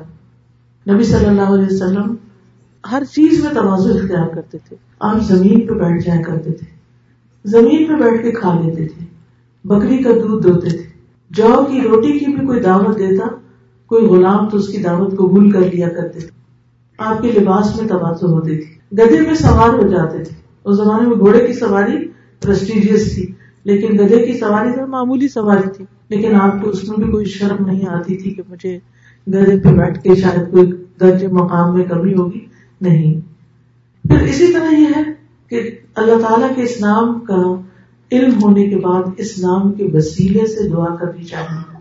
[0.93, 2.15] نبی صلی اللہ علیہ وسلم
[2.91, 6.67] ہر چیز میں توازو اختیار کرتے تھے۔ آپ زمین پہ بیٹھ جایا کرتے تھے۔
[7.45, 9.07] زمین پہ بیٹھ کے کھا لیتے تھے۔
[9.65, 10.83] بکری کا دودھ دھوتے تھے۔
[11.31, 13.27] جو کی روٹی کی بھی کوئی دعوت دیتا،
[13.87, 16.29] کوئی غلام تو اس کی دعوت قبول کر لیا کرتے تھے۔
[16.99, 21.09] آپ کے لباس میں توازو ہوتی تھی گدے میں سوار ہو جاتے تھے۔ اس زمانے
[21.09, 22.09] میں گھوڑے کی سواری
[22.41, 23.33] پرسٹیجیس تھی۔
[23.65, 27.25] لیکن گدے کی سواری تو معمولی سواری تھی، لیکن آپ کو اس میں بھی کوئی
[27.25, 28.79] شرم نہیں آتی تھی کہ مجھے
[29.29, 32.47] گدے پہ بیٹھ کے شاید کوئی درج مقام میں کمی ہوگی؟
[32.81, 33.21] نہیں۔
[34.09, 35.03] پھر اسی طرح یہ ہے
[35.49, 37.61] کہ اللہ تعالیٰ کے اس نام کا
[38.13, 41.79] علم ہونے کے بعد اس نام کے وسیلے سے دعا کرنی چاہیے۔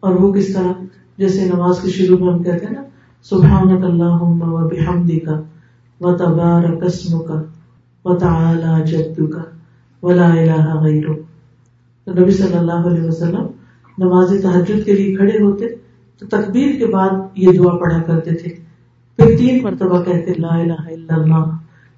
[0.00, 0.72] اور وہ کس طرح؟
[1.18, 2.82] جیسے نماز کے شروع میں ہم کہتے ہیں نا،
[3.22, 5.40] سبحانک اللہم و بحمدی کا
[6.00, 7.42] و تبار قسم کا
[8.04, 9.42] و تعالی جدو کا
[10.02, 11.14] ولا الہ غیرو
[12.04, 13.46] تو نبی صلی اللہ علیہ وسلم
[13.98, 15.66] نماز تحجد کے لیے کھڑے ہوتے،
[16.18, 18.54] تو تکبیر کے بعد یہ دعا پڑھا کرتے تھے۔
[19.16, 21.50] پھر تین مرتبہ کہتے، لا الہ الا اللہ۔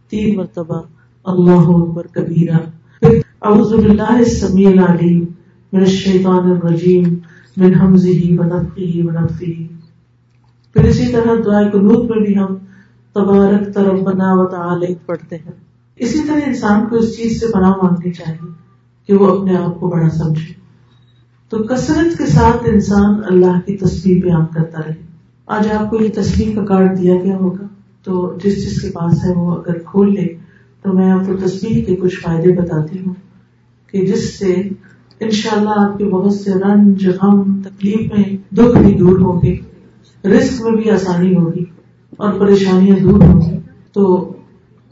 [0.09, 0.83] تین مرتبہ
[1.25, 2.59] اللہ اکبر کبیرہ۔
[3.01, 5.25] پھر اعوذ باللہ السمیع العلیم،
[5.73, 7.15] من الشیطان الرجیم،
[7.57, 9.67] من حمزه ونفخه ونفثه
[10.73, 12.57] پھر اسی طرح دعائے قنوت میں بھی ہم
[13.13, 18.13] تبارک تربنا و تعالی پڑھتے ہیں۔ اسی طرح انسان کو اس چیز سے پناہ مانگنی
[18.13, 18.53] چاہیے
[19.07, 20.55] کہ وہ اپنے آپ کو بڑا سمجھے۔
[21.49, 24.95] تو کثرت کے ساتھ انسان اللہ کی تصویر بیان کرتا رہے۔
[25.47, 27.67] آج آپ کو یہ تصویر کا کارڈ دیا گیا ہوگا۔
[28.05, 30.27] تو جس جس کے پاس ہے وہ اگر کھول لے،
[30.83, 33.15] تو میں آپ کو تصویر کے کچھ فائدے بتاتی ہوں۔
[33.87, 34.55] کہ جس سے
[35.21, 39.57] انشاءاللہ اللہ آپ کے بہت سے رنج، غم، تکلیفیں دکھ بھی دور ہوں گے
[40.29, 41.65] رسک میں بھی آسانی ہوگی
[42.17, 43.57] اور پریشانیاں دور ہوں گی۔
[43.93, 44.34] تو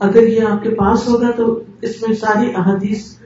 [0.03, 3.17] اگر یہ آپ کے پاس ہوگا تو اس میں ساری احادیث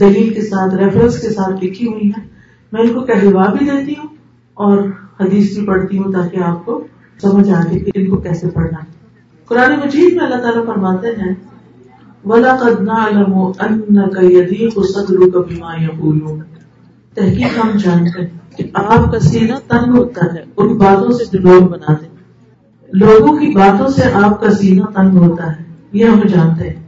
[0.00, 2.28] دلیل کے ساتھ ریفرنس کے ساتھ لکھی ہوئی ہیں۔
[2.72, 4.16] میں ان کو کہلوا بھی دیتی ہوں
[4.54, 4.78] اور
[5.20, 6.84] حدیث بھی پڑھتی ہوں تاکہ آپ کو
[7.22, 8.96] سمجھ آ کہ ان کو کیسے پڑھنا ہے۔
[9.44, 11.34] قرآن مجید میں اللہ تعالیٰ فرماتے ہیں
[17.14, 21.38] تحقیق ہم جانتے ہیں کہ آپ کا سینہ تنگ ہوتا ہے، ان باتوں سے جو
[21.38, 22.08] لوگ بنا دیں
[22.92, 26.86] لوگوں کی باتوں سے آپ کا سینہ تنگ ہوتا ہے۔ یہ ہم جانتے ہیں۔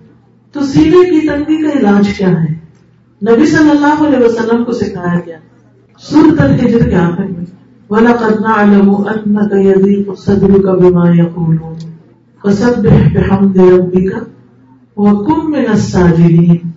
[0.52, 2.54] تو سینے کی تنگی کا علاج کیا ہے؟
[3.22, 5.38] نبی صلی اللہ علیہ وسلم کو سکھایا گیا۔
[5.98, 7.44] سورت الحجر کے آخر میں،
[7.90, 11.88] وَلَقَدْ نَعْلَمُ أَنَّكَ يَضِيقُ صَدْرُكَ بِمَا يَقُولُونَ۔
[12.44, 14.16] فَسَبِّحْ بِحَمْدِ رَبِّكَ
[14.96, 16.68] وَكُمْ مِنَ السَّاجِدِينَ۔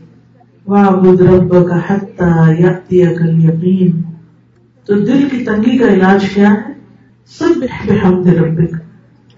[0.67, 3.99] وَعْبُدْ رَبَّكَ حَتَّى يَأْتِيَكَ الْيَقِينَ۔
[4.85, 6.81] تو دل کی تنگی کا علاج کیا ہے؟
[7.39, 8.75] سبح بحمد ربک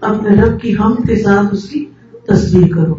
[0.00, 1.84] اپنے رب کی حمد کے ساتھ اس کی
[2.26, 2.94] تصویر کرو۔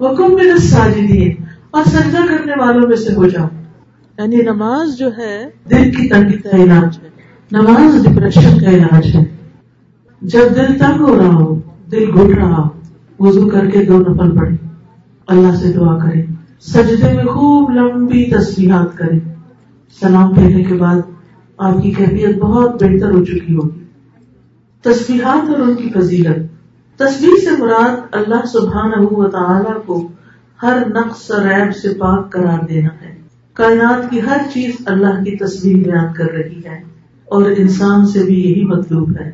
[0.00, 3.46] وَكُمْ مِنَ السَّاجِدِينَ اور سجدہ کرنے والوں میں سے ہو جاؤ۔
[4.18, 7.08] یعنی نماز جو ہے دل کی تنگی کا علاج ہے۔
[7.52, 9.36] نماز ڈپریشن کا علاج ہے۔
[10.22, 11.60] جب دل تنگ ہو رہا ہو
[11.92, 12.68] دل گھٹ رہا ہو
[13.20, 14.56] وضو کر کے دو نفل پڑے
[15.26, 16.22] اللہ سے دعا کرے
[16.60, 19.18] سجدے میں خوب لمبی تصویرات کرے
[20.00, 20.96] سلام پھیرنے کے بعد
[21.58, 23.84] آپ کی کیفیت بہت بہتر ہو چکی ہوگی۔
[24.82, 26.45] تصویرات اور ان کی فضیلت۔
[26.96, 30.08] تصویر سے مراد اللہ سبحانہ و تعالی کو
[30.62, 33.16] ہر نقص ریب سے پاک قرار دینا ہے۔
[33.52, 36.82] کائنات کی ہر چیز اللہ کی تصویر بیان کر رہی ہے
[37.24, 39.32] اور انسان سے بھی یہی مطلوب ہے۔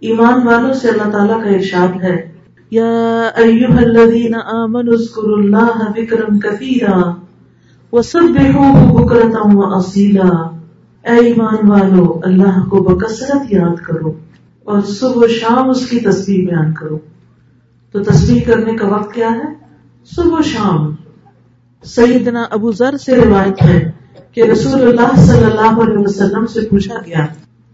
[0.00, 2.32] ایمان والوں سے اللہ تعالیٰ کا ارشاد ہے۔
[2.70, 7.14] یا ایوہ الذین آمنوا اذکروا اللہ ذکرا کثیرا
[7.92, 10.50] وسبحوه بکرتا و اصیلا۔
[11.04, 14.12] اے ایمان والو، اللہ کو بکثرت یاد کرو۔
[14.64, 16.98] اور صبح و شام اس کی تصویر بیان کرو۔
[17.92, 19.54] تو تصویر کرنے کا وقت کیا ہے؟
[20.16, 20.94] صبح و شام۔
[21.84, 23.90] سیدنا ابو ذر سے روایت ہے
[24.32, 27.26] کہ رسول اللہ صلی اللہ علیہ وسلم سے پوچھا گیا،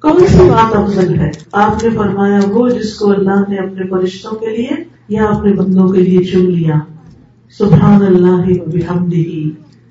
[0.02, 4.32] کون سی بات افضل ہے؟ آپ نے فرمایا، وہ جس کو اللہ نے اپنے فرشتوں
[4.32, 6.74] کے لیے یا اپنے بندوں کے لیے چن لیا۔
[7.58, 8.40] سبحان اللہ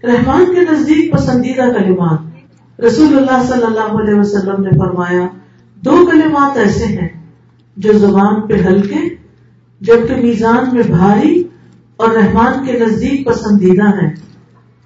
[0.03, 2.19] رحمان کے نزدیک پسندیدہ کلمات۔
[2.81, 5.27] رسول اللہ صلی اللہ علیہ وسلم نے فرمایا
[5.81, 7.09] دو کلمات ایسے ہیں
[7.77, 9.15] جو زبان پہ ہلکے
[9.81, 11.43] جبکہ میزان میں بھاری
[11.97, 14.15] اور رحمان کے نزدیک پسندیدہ ہیں۔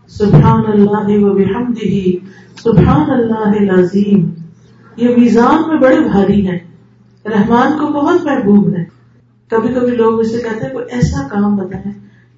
[0.07, 2.25] سبحان اللہ و بحمدہ،
[2.63, 4.29] سبحان اللہ العظیم۔
[4.97, 6.59] یہ میزان میں بڑے بھاری ہیں۔
[7.25, 8.85] رحمان کو بہت محبوب ہے
[9.47, 11.91] کبھی کبھی لوگ اسے کہتے ہیں، کوئی ایسا کام بتائیں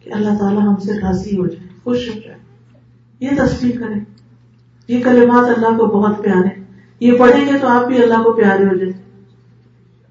[0.04, 2.38] کہ اللہ تعالیٰ ہم سے راضی ہو جائے، خوش ہو جائے۔
[3.20, 4.00] یہ تصویر کریں۔
[4.88, 6.64] یہ کلمات اللہ کو بہت پیارے۔
[7.06, 8.94] یہ پڑھیں گے تو آپ بھی اللہ کو پیارے ہو جائیں۔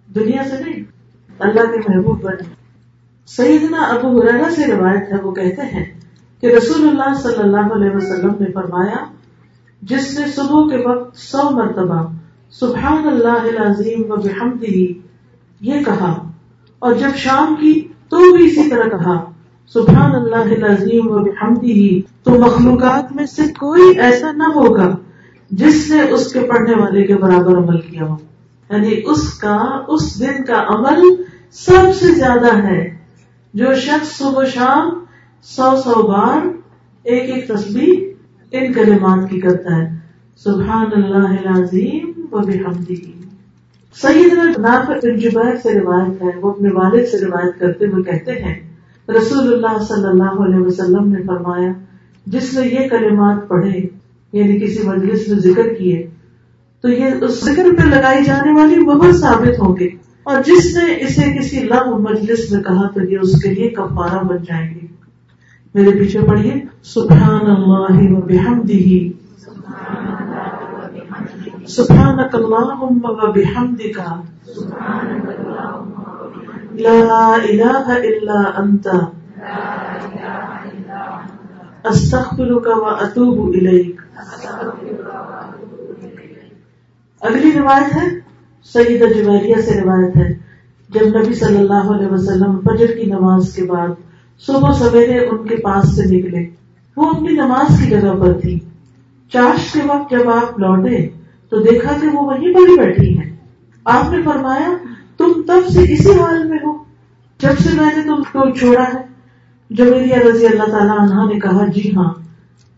[0.09, 0.83] دنیا سے نہیں،
[1.39, 2.53] اللہ کے محبوب بنے
[3.29, 5.85] سیدنا ابو حرا سے روایت ہے، وہ کہتے ہیں
[6.43, 9.05] کہ رسول اللہ صلی اللہ علیہ وسلم نے فرمایا،
[9.83, 12.03] جس نے صبح کے وقت سو مرتبہ
[12.55, 14.77] سبحان اللہ العظیم و بحمدہ
[15.61, 16.13] یہ کہا،
[16.83, 17.73] اور جب شام کی
[18.09, 19.17] تو بھی اسی طرح کہا،
[19.75, 21.89] سبحان اللہ العظیم و بحمدہ
[22.25, 24.89] تو مخلوقات میں سے کوئی ایسا نہ ہوگا
[25.55, 28.17] جس نے اس کے پڑھنے والے کے برابر عمل کیا ہو۔
[28.71, 32.95] یعنی اس کا، اس دن کا عمل سب سے زیادہ ہے۔
[33.55, 35.05] جو شخص صبح شام
[35.43, 36.47] سو سو بار
[37.03, 38.13] ایک ایک تصویر
[38.53, 39.97] ان کلمات کی کرتا ہے۔
[40.37, 42.93] سبحان اللہ العظیم و بحمدہ۔
[43.95, 48.33] سیدنا نافع بن جبیر سے روایت ہے، وہ اپنے والد سے روایت کرتے ہوئے کہتے
[48.33, 48.55] ہیں،
[49.09, 51.73] رسول اللہ صلی اللہ علیہ وسلم نے فرمایا،
[52.27, 54.04] جس نے یہ کلمات پڑھے
[54.35, 56.07] یعنی کسی مجلس میں ذکر کیے،
[56.81, 59.89] تو یہ اس ذکر پہ لگائی جانے والی بہت ثابت ہوں گے۔
[60.23, 64.25] اور جس نے اسے کسی لم مجلس میں کہا تو یہ اس کے لیے کفارہ
[64.25, 64.87] بن جائیں گے۔
[65.75, 69.25] میرے پیچھے پڑھیے۔ سبحان اللہ و بحمدہ۔
[71.67, 74.01] سبحانک اللہم و بحمدک۔
[76.81, 78.89] لا الہ الا انت۔
[81.85, 84.04] استغفرک و اتوب الیک۔
[87.21, 88.09] اگلی روایت ہے،
[88.65, 90.35] سید جویریہ سے روایت ہے۔
[90.89, 93.89] جب نبی صلی اللہ علیہ وسلم فجر کی نماز کے بعد
[94.39, 96.47] صبح سویرے ان کے پاس سے نکلے،
[96.97, 98.59] وہ اپنی نماز کی جگہ پر تھی۔
[99.33, 101.09] چاش کے وقت جب آپ لوٹے
[101.51, 103.37] تو دیکھا کہ وہ وہیں پر ہی بیٹھی ہیں۔
[103.85, 104.69] آپ نے فرمایا،
[105.17, 106.85] تم تب سے اسی حال میں ہو۔
[107.39, 109.15] جب سے میں نے تم کو چھوڑا ہے۔
[109.71, 112.24] میری رضی اللہ تعالیٰ عنہ نے کہا جی ہاں۔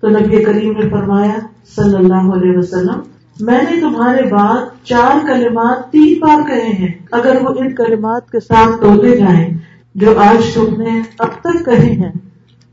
[0.06, 1.38] تو نبی کریم نے فرمایا،
[1.76, 3.00] صلی اللہ علیہ وسلم،
[3.40, 8.40] میں نے تمہارے بعد چار کلمات تین بار کہے ہیں۔ اگر وہ ان کلمات کے
[8.40, 9.54] ساتھ توڑے جائیں،
[9.94, 12.12] جو آج تم نے اب تک کہے ہیں،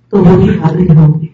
[0.10, 1.28] تو وہی حاضر ہوں گی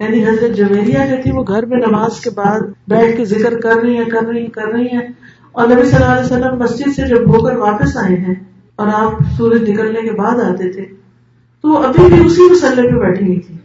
[0.00, 3.76] یعنی حضرت جویریہ جو تھی، وہ گھر میں نماز کے بعد بیٹھ کے ذکر کر
[3.82, 5.08] رہی ہیں، کر رہی ہیں، کر رہی ہیں۔
[5.52, 8.34] اور نبی صلی اللہ علیہ وسلم مسجد سے جب ہو کر واپس آئے ہیں
[8.76, 10.84] اور آپ سورج نکلنے کے بعد آتے تھے،
[11.62, 13.57] تو ابھی بھی اسی مسئلے پہ بیٹھی ہوئی تھی۔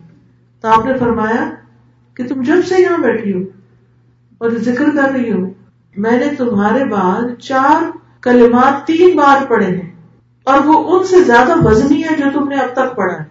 [0.63, 1.49] تو آپ نے فرمایا
[2.13, 3.39] کہ تم جب سے یہاں بیٹھی ہو
[4.37, 5.49] اور ذکر کر رہی ہو۔
[5.97, 9.91] میں نے تمہارے بعد چار کلمات تین بار پڑھے ہیں
[10.43, 13.23] اور وہ ان سے زیادہ وزنی ہے جو تم نے اب تک پڑھا ہے۔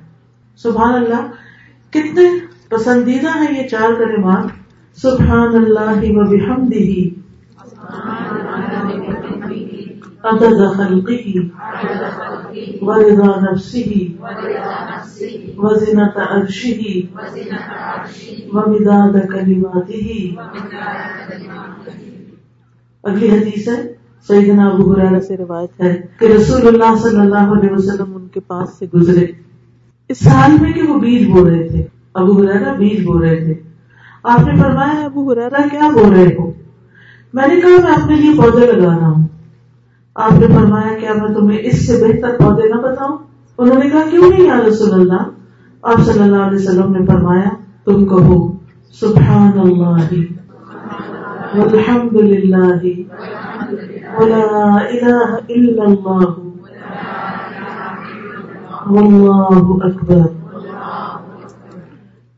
[0.57, 1.31] سبحان اللہ
[1.91, 2.23] کتنے
[2.69, 4.45] پسندیدہ ہیں یہ چار کلمات۔
[5.01, 7.23] سبحان اللہ و بحمدہ۔
[10.25, 11.49] عدد خلقه
[12.81, 14.27] ورضا نفسه
[15.57, 17.01] وزنة عرشه
[18.53, 20.43] ومداد كلماته.
[23.03, 23.93] اگلی حدیث ہے
[24.29, 28.41] سیدنا ابو حرارہ سے روایت ہے کہ رسول اللہ صلی اللہ علیہ وسلم ان کے
[28.41, 29.27] پاس سے گزرے۔
[30.09, 33.55] اس حال میں کہ وہ بیج بو رہے تھے۔ ابو حرارہ بیج بو رہے تھے۔
[34.23, 36.53] آپ نے فرمایا ابو حرارہ کیا بول رہے ہو؟
[37.35, 39.27] میں نے کہا میں اپنے لیے پودے لگا رہا ہوں۔
[40.17, 43.17] آپ نے فرمایا کیا میں تمہیں اس سے بہتر پودے نہ بتاؤں،
[43.59, 45.23] انہوں نے کہا، کیوں نہیں یا رسول اللہ؟
[45.83, 47.51] آپ صلی اللہ علیہ وسلم نے فرمایا،
[47.85, 48.39] تم کہو
[49.01, 50.15] سبحان اللہ
[51.57, 52.83] والحمد لله
[54.19, 54.45] ولا
[54.91, 56.31] إله إلا الله
[58.93, 60.23] والله أكبر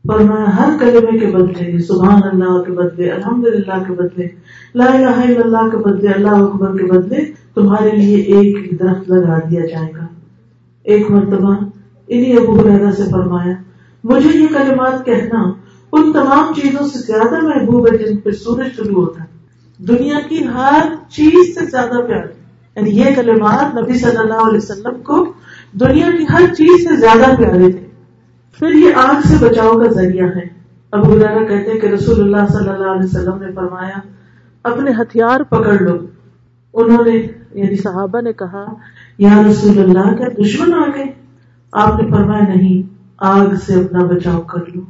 [0.05, 4.27] فرمایا، ہر کلمے کے بدلے سبحان اللہ کے بدلے الحمد للہ کے بدلے،
[4.75, 7.23] لا الہ الا اللہ کے بدلے، اللہ اکبر کے بدلے
[7.55, 10.05] تمہارے لیے ایک درخت لگا دیا جائے گا۔
[10.83, 11.55] ایک مرتبہ
[12.07, 13.53] انہیں ابو حرا سے فرمایا،
[14.03, 15.53] مجھے یہ کلمات کہنا
[15.91, 19.27] ان تمام چیزوں سے زیادہ محبوب ہے جن پہ سورج شروع ہوتا ہے۔
[19.83, 22.23] دنیا کی ہر چیز سے زیادہ پیار۔
[22.75, 25.33] یعنی یہ کلمات نبی صلی اللہ علیہ وسلم کو
[25.73, 27.85] دنیا کی ہر چیز سے زیادہ پیارے تھے۔
[28.59, 30.47] پھر یہ آگ سے بچاؤ کا ذریعہ ہے۔
[30.91, 33.99] ابو حرا کہتے ہیں کہ رسول اللہ صلی اللہ علیہ وسلم نے فرمایا،
[34.63, 35.97] اپنے ہتھیار پکڑ لو۔
[36.73, 38.73] انہوں نے یعنی صحابہ نے کہا،
[39.17, 41.05] یا رسول اللہ، کیا دشمن آ گئے؟
[41.71, 44.81] آپ نے فرمایا، نہیں، آگ سے اپنا بچاؤ کر لو۔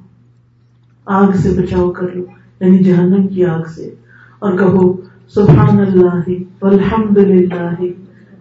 [1.05, 2.23] آگ سے بچاؤ کر لو
[2.59, 3.95] یعنی جہنم کی آگ سے۔
[4.39, 4.93] اور کہو،
[5.27, 6.29] سبحان اللہ،
[6.61, 7.83] والحمد للہ،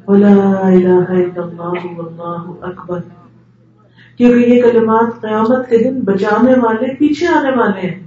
[0.06, 3.00] ولا الہ الا اللہ، واللہ اکبر۔
[4.16, 8.00] کیونکہ یہ کلمات قیامت کے دن بچانے والے، پیچھے آنے والے ہیں،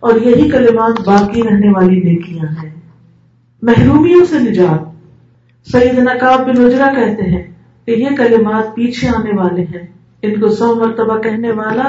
[0.00, 2.70] اور یہی کلمات باقی رہنے والی نیکیاں ہیں۔
[3.62, 4.89] محرومیوں سے نجات۔
[5.64, 7.52] سعید نقاب بن اجرا کہتے ہیں
[7.86, 9.86] کہ یہ کلمات پیچھے آنے والے ہیں۔
[10.22, 11.88] ان کو سو مرتبہ کہنے والا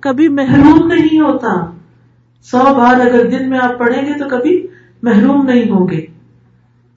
[0.00, 1.70] کبھی محروم نہیں ہوتا۔
[2.42, 4.66] سو بار اگر دن میں آپ پڑھیں گے تو کبھی
[5.02, 6.06] محروم نہیں ہوں گے۔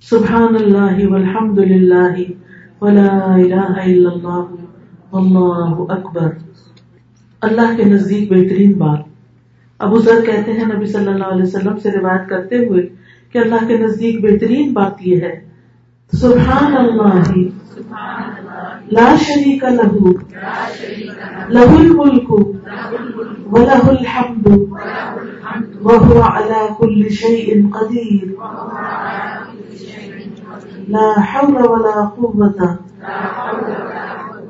[0.01, 2.21] سبحان اللہ والحمد للہ
[2.81, 4.45] ولا الہ الا اللہ
[5.11, 6.29] واللہ اکبر۔
[7.41, 8.99] اللہ کے نزدیک بہترین بات۔
[9.79, 12.87] ابو ذر کہتے ہیں نبی صلی اللہ علیہ وسلم سے روایت کرتے ہوئے
[13.31, 15.52] کہ اللہ کے نزدیک بہترین بات یہ ہے۔
[16.21, 17.29] سبحان اللہ
[18.97, 20.11] لا شریک لہو
[21.55, 22.31] لہ الملک
[23.53, 24.47] ولہ الحمد
[25.83, 28.35] وهو على كل شيء قدير
[30.87, 32.77] لا حول ولا قوة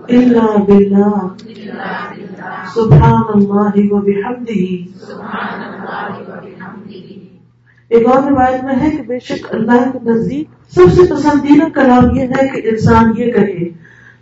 [0.09, 1.31] إلا بالله
[2.75, 7.22] سبحان الله وبحمده سبحان الله وبحمده
[7.93, 12.15] ایک اور روایت میں ہے کہ بے شک اللہ کے نزدیک سب سے پسندیدہ کلام
[12.15, 13.69] یہ ہے کہ انسان یہ کہے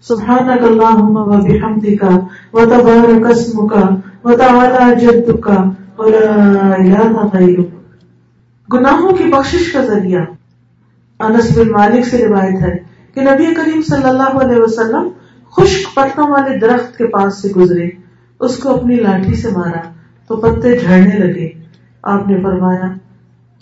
[0.02, 2.06] سبحانک اللہم و بحمدک
[2.54, 3.74] و تبارک اسمک
[4.24, 5.50] و تعالی جدک
[5.98, 7.68] و لا الہ غیرک۔
[8.74, 10.22] گناہوں کی بخشش کا ذریعہ۔
[11.20, 12.78] انس بن مالک سے روایت ہے
[13.14, 15.10] کہ نبی کریم صلی اللہ علیہ وسلم
[15.58, 17.90] خشک پتوں والے درخت کے پاس سے گزرے،
[18.40, 19.92] اس کو اپنی لاٹھی سے مارا
[20.28, 21.50] تو پتے جھڑنے لگے۔
[22.04, 22.94] آپ نے فرمایا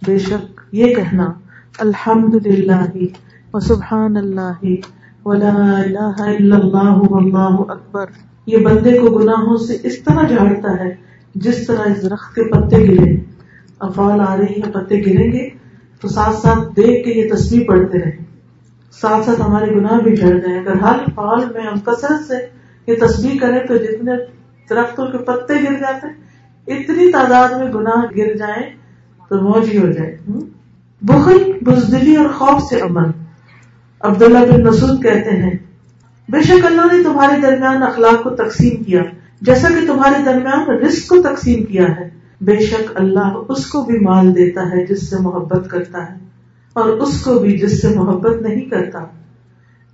[0.05, 1.33] بے شک یہ کہنا
[1.79, 2.97] الحمد للہ
[3.53, 4.65] و سبحان اللہ
[5.25, 8.05] ولا الہ الا اللہ واللہ اکبر۔
[8.45, 10.95] یہ بندے کو گناہوں سے اس طرح جھاڑتا ہے،
[11.35, 13.15] جس طرح اس درخت کے پتے گرے۔
[13.79, 15.49] افعال آ رہی ہیں، پتے گریں گے۔
[16.01, 18.17] تو ساتھ ساتھ دیکھ کے یہ تصویر پڑھتے رہے
[19.01, 22.35] ساتھ ساتھ ہمارے گناہ بھی جھڑ گئے اگر ہر فال میں ہم کثرت سے
[22.87, 24.11] یہ تصویر کریں تو جتنے
[24.69, 26.13] درختوں کے پتے گر جاتے ہیں،
[26.67, 28.78] اتنی تعداد میں گناہ گر جائیں۔
[29.29, 30.17] تو موج ہی ہو جائے۔
[31.01, 33.11] بخل بزدلی اور خوف سے امن۔
[34.01, 35.57] عبداللہ بن مسعود کہتے ہیں،
[36.29, 39.01] بے شک اللہ نے تمہارے درمیان اخلاق کو تقسیم کیا،
[39.41, 42.09] جیسا کہ تمہارے درمیان رزق کو تقسیم کیا ہے۔
[42.41, 46.17] بے شک اللہ اس کو بھی مال دیتا ہے جس سے محبت کرتا ہے،
[46.73, 48.99] اور اس کو بھی جس سے محبت نہیں کرتا۔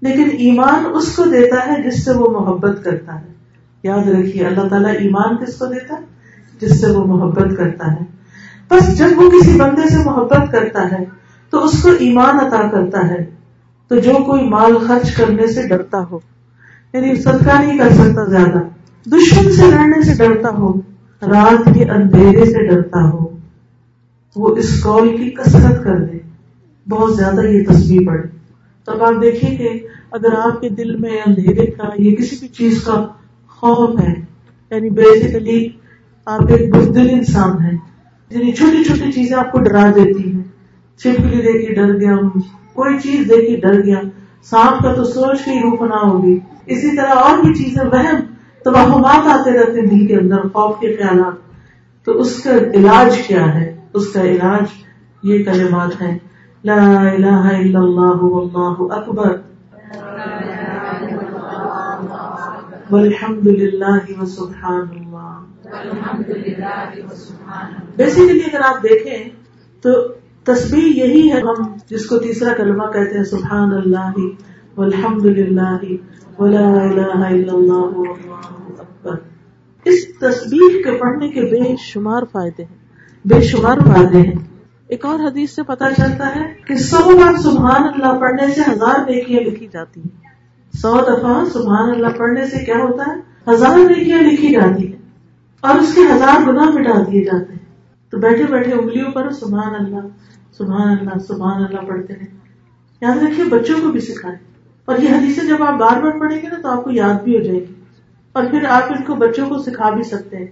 [0.01, 3.33] لیکن ایمان اس کو دیتا ہے جس سے وہ محبت کرتا ہے۔
[3.83, 6.05] یاد رکھیے، اللہ تعالیٰ ایمان کس کو دیتا ہے؟
[6.61, 8.15] جس سے وہ محبت کرتا ہے۔
[8.72, 11.03] بس جب وہ کسی بندے سے محبت کرتا ہے،
[11.53, 13.24] تو اس کو ایمان عطا کرتا ہے۔
[13.91, 16.20] تو جو کوئی مال خرچ کرنے سے ڈرتا ہو
[16.93, 18.59] یعنی صدقہ نہیں کر سکتا زیادہ،
[19.05, 20.72] دشمن سے لڑنے سے ڈرتا ہو،
[21.22, 23.28] رات کے اندھیرے سے ڈرتا ہو،
[24.36, 26.18] وہ اس کال کی کسرت کر دے
[26.88, 28.28] بہت زیادہ یہ تصویر پڑے
[28.88, 29.70] تو اب آپ دیکھیے کہ
[30.11, 33.05] اگر آپ کے دل میں اندھیرے کا، یا کسی بھی چیز کا
[33.47, 34.13] خوف ہے
[34.72, 35.68] یعنی بیسیکلی
[36.26, 37.78] آپ ایک بزدل انسان ہیں۔
[38.30, 40.43] یعنی چھوٹی چھوٹی چیزیں آپ کو ڈرا دیتی ہیں۔
[40.97, 42.39] چھپکلی دیکھی ڈر گیا جی۔
[42.73, 43.99] کوئی چیز دیکھی ڈر گیا۔
[44.43, 48.19] سانپ کا تو سوچ کے روپ نہ ہوگی اسی طرح اور بھی چیزیں، وہم۔
[48.65, 48.71] تو
[49.05, 51.34] آتے رہتے ہیں دل کے اندر، خوف کے خیالات۔
[52.05, 54.63] تو اس کا علاج کیا ہے؟ اس کا علاج
[55.23, 56.17] یہ کلمات ہیں۔
[56.63, 59.54] لا الہ الا اللہ واللہ اکبر۔
[62.91, 65.39] والحمد للہ وسبحان اللہ
[67.97, 69.29] بیسیکلی اگر آپ دیکھیں
[69.83, 69.91] تو
[70.43, 74.17] تصویر یہی ہے ہم جس کو تیسرا کلمہ کہتے ہیں سبحان اللہ
[74.77, 75.77] والحمد للہ
[76.39, 77.97] ولا الہ الا اللہ
[78.79, 79.15] اکبر.
[79.86, 82.77] اس تصویر کے پڑھنے کے بے شمار فائدے ہیں.
[83.25, 84.36] بے شمار فائدے ہیں.
[84.88, 88.99] ایک اور حدیث سے پتا چلتا ہے کہ سو بار سبحان اللہ پڑھنے سے ہزار
[89.09, 90.34] نیکیاں لکھی جاتی ہیں.
[90.76, 95.01] سو دفعہ سبحان اللہ پڑھنے سے کیا ہوتا ہے؟ ہزار نیکیاں لکھی جاتی ہیں
[95.61, 97.65] اور اس کے ہزار گنا مٹا دیے جاتے ہیں۔
[98.09, 100.07] تو بیٹھے بیٹھے انگلیوں پر سبحان اللہ
[100.57, 102.38] سبحان اللہ سبحان اللہ پڑھتے ہیں۔
[103.01, 104.36] یاد رکھیے، بچوں کو بھی سکھائے
[104.86, 107.38] اور یہ حدیثیں جب آپ بار بار پڑھیں گے نا تو آپ کو یاد بھی
[107.38, 107.73] ہو جائے گی۔
[108.34, 110.47] اور پھر آپ ان کو بچوں کو سکھا بھی سکتے ہیں۔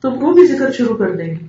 [0.00, 1.46] تو وہ بھی ذکر شروع کر دیں گے۔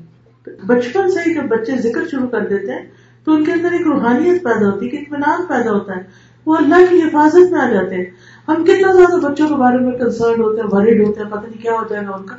[0.68, 2.90] بچپن سے ہی جب بچے ذکر شروع کر دیتے ہیں
[3.26, 6.76] تو ان کے اندر ایک روحانیت پیدا ہوتی ہے اطمینان پیدا ہوتا ہے۔ وہ اللہ
[6.90, 8.06] کی حفاظت میں آ جاتے ہیں۔
[8.48, 11.62] ہم کتنا زیادہ بچوں کے بارے میں کنسرن ہوتے ہیں ورڈ ہوتے ہیں، پتہ نہیں
[11.62, 12.36] کیا ہو جائے گا ان کا۔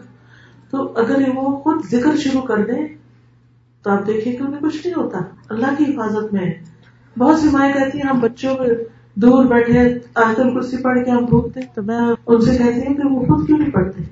[0.71, 2.87] تو اگر وہ خود ذکر شروع کر دیں،
[3.83, 5.19] تو آپ دیکھیں کہ انہیں کچھ نہیں ہوتا۔
[5.51, 6.53] اللہ کی حفاظت میں ہے۔
[7.19, 8.69] بہت سی مائیں کہتی ہیں، ہم بچوں میں
[9.15, 9.81] دور بیٹھے
[10.15, 13.47] آیت الکرسی پڑھ کے ہم بھوکتے تو میں ان سے کہتی ہوں کہ وہ خود
[13.47, 14.03] کیوں نہیں پڑھتے؟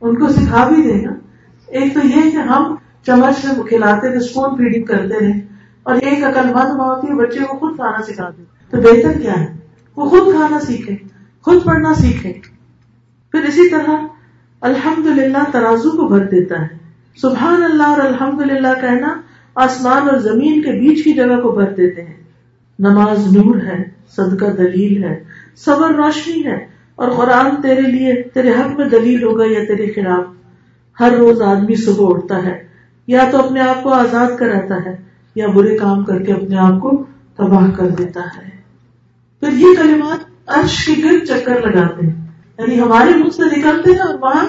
[0.00, 1.14] ان کو سکھا بھی دے گا
[1.66, 2.74] ایک تو یہ کہ ہم
[3.06, 5.40] چمچ میں کھلاتے تھے اسپون فیڈنگ کرتے رہے
[5.82, 9.18] اور ایک عقل مند ماں ہوتی ہے بچے کو خود کھانا سکھا دے تو بہتر
[9.18, 9.46] کیا ہے؟
[9.96, 10.96] وہ خود کھانا سیکھے،
[11.42, 12.32] خود پڑھنا سیکھے۔
[13.32, 14.06] پھر اسی طرح
[14.60, 16.78] الحمد للہ ترازو کو بھر دیتا ہے۔
[17.16, 19.20] سبحان اللہ اور الحمد للہ کہنا
[19.54, 22.14] آسمان اور زمین کے بیچ کی جگہ کو بھر دیتے ہیں۔
[22.78, 25.24] نماز نور ہے، صدقہ دلیل ہے،
[25.56, 30.24] صبر روشنی ہے اور قرآن تیرے لیے، تیرے حق میں دلیل ہوگا یا تیرے خلاف۔
[31.00, 32.66] ہر روز آدمی صبح اٹھتا ہے،
[33.06, 34.96] یا تو اپنے آپ کو آزاد کراتا ہے،
[35.34, 37.04] یا برے کام کر کے اپنے آپ کو
[37.36, 38.59] تباہ کر دیتا ہے۔
[39.40, 42.26] پھر یہ کلمات عرش کے گرد چکر لگاتے ہیں۔
[42.58, 44.44] یعنی ہمارے منہ سے نکلتے ہیں اور وہاں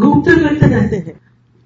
[0.00, 1.12] گھومتے پھرتے رہتے ہیں۔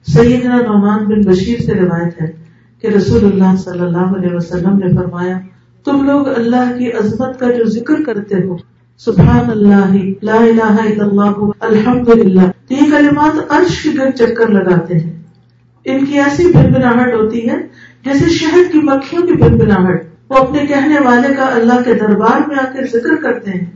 [0.07, 2.33] سیدنا نعمان بن بشیر سے روایت ہے
[2.81, 5.39] کہ رسول اللہ صلی اللہ علیہ وسلم نے فرمایا،
[5.85, 8.57] تم لوگ اللہ کی عظمت کا جو ذکر کرتے ہو،
[8.99, 14.99] سبحان اللہ، لا الہ الا اللہ الحمد للہ یہ کلمات عرش کی گر چکر لگاتے
[14.99, 15.23] ہیں۔
[15.85, 17.57] ان کی ایسی بنبناہٹ ہوتی ہے
[18.05, 22.57] جیسے شہد کی مکھیوں کی بنبناہٹ وہ اپنے کہنے والے کا اللہ کے دربار میں
[22.57, 23.70] آ کر ذکر کرتے ہیں۔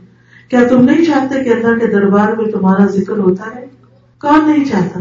[0.48, 3.66] کیا تم نہیں چاہتے کہ اللہ کے دربار میں تمہارا ذکر ہوتا ہے
[4.20, 5.00] کون نہیں چاہتا؟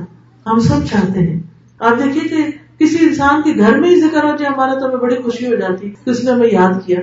[0.51, 1.39] ہم سب چاہتے ہیں۔
[1.79, 2.45] آپ دیکھیے کہ
[2.79, 5.55] کسی انسان کے گھر میں ہی ذکر ہو جائے ہمارا تو ہمیں بڑی خوشی ہو
[5.55, 6.99] جاتی کہ اس نے ہمیں یاد کیا۔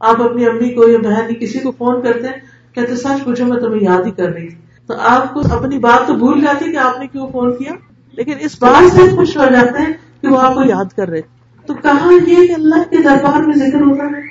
[0.00, 2.40] آپ اپنی امی کو یا بہن کسی کو فون کرتے ہیں،
[2.72, 4.56] کہتے سچ پوچھو، میں تمہیں یاد ہی کر رہی تھی۔
[4.86, 7.72] تو آپ کو اپنی بات تو بھول جاتی کہ آپ نے کیوں فون کیا،
[8.12, 11.39] لیکن اس بات سے خوش ہو جاتے ہیں کہ وہ آپ کو یاد کر رہے
[11.70, 14.22] تو کہاں یہ کہ اللہ کے دربار میں ذکر ہوتا ہے؟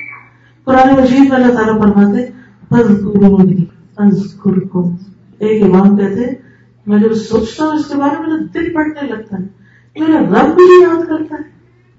[0.63, 2.21] پرانے مجید میں اللہ تعالیٰ فرماتے
[5.39, 6.33] ایک امام کہتے
[6.87, 9.43] میں جب سوچتا ہوں اس کے بارے میں دل پڑنے لگتا ہے۔
[9.99, 11.49] میرا رب مجھے یاد کرتا ہے،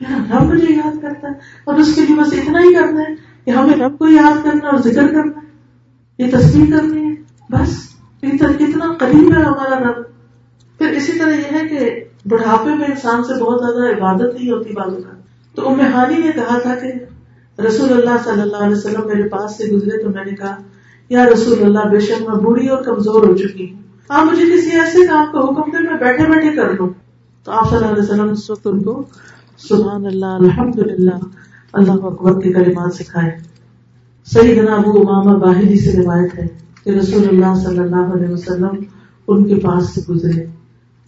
[0.01, 1.32] میرا رب مجھے یاد کرتا ہے۔
[1.64, 3.14] اور اس کے لیے بس اتنا ہی کرنا ہے
[3.45, 5.47] کہ ہمیں رب کو یاد کرنا اور ذکر کرنا ہے۔
[6.18, 7.14] یہ تصویر کرنی ہے۔
[7.51, 7.88] بس
[8.20, 10.03] کتنا قریب ہے ہمارا رب۔
[10.78, 14.72] پھر اسی طرح یہ ہے کہ بڑھاپے میں انسان سے بہت زیادہ عبادت نہیں ہوتی
[14.72, 15.19] بازو کا
[15.55, 16.92] تو ام ہانی نے کہا تھا کہ
[17.62, 20.57] رسول اللہ صلی اللہ علیہ وسلم میرے پاس سے گزرے تو میں نے کہا،
[21.09, 24.70] یا رسول اللہ، بے شک میں بوڑھی اور کمزور ہو چکی ہوں۔ آپ مجھے کسی
[24.70, 26.88] ایسے کام کا حکم دیں، میں بیٹھے بیٹھے کر لوں۔
[27.44, 29.03] تو آپ صلی اللہ علیہ وسلم اس وقت ان کو،
[29.59, 31.14] سبحان اللہ الحمد للہ
[31.72, 33.30] اللہ اکبر کے کلمات سکھائے۔
[34.26, 36.46] صحیح دن ابو امام باہری سے روایت ہے
[36.84, 38.84] کہ رسول اللہ صلی اللہ علیہ وسلم
[39.28, 40.46] ان کے پاس سے گزرے۔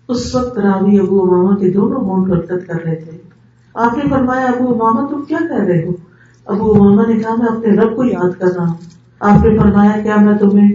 [0.08, 3.31] اس وقت راوی ابو اماما کے دونوں ہونٹ حرکت کر رہے تھے۔
[3.74, 5.92] آپ نے فرمایا، ابو اماما تم کیا کہہ رہے ہو؟
[6.46, 8.76] ابو اماما نے کہا، میں اپنے رب کو یاد کر رہا ہوں۔
[9.20, 10.72] آپ نے فرمایا، کیا میں تمہیں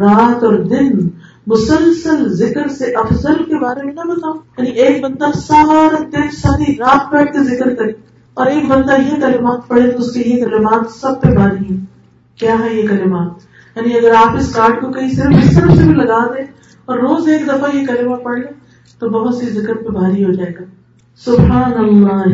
[0.00, 1.08] رات اور دن
[1.46, 6.72] مسلسل ذکر سے افضل کے بارے میں نہ بتاؤں؟ یعنی ایک بندہ سارا دن، ساری
[6.72, 7.92] رات بیٹھ کے ذکر کرے
[8.34, 11.86] اور ایک بندہ یہ کلمات پڑھے تو اس کے یہ کلمات سب پہ بھاری ہیں
[12.38, 13.30] کیا ہے یہ کلمات؟
[13.76, 16.44] یعنی اگر آپ اس کارڈ کو کہیں صرف اس طرف سے بھی لگا دیں
[16.84, 18.52] اور روز ایک دفعہ یہ کلمہ پڑھ لیں،
[18.98, 20.64] تو بہت سی ذکر پہ بھاری ہو جائے گا۔
[21.22, 22.32] سبحان اللہ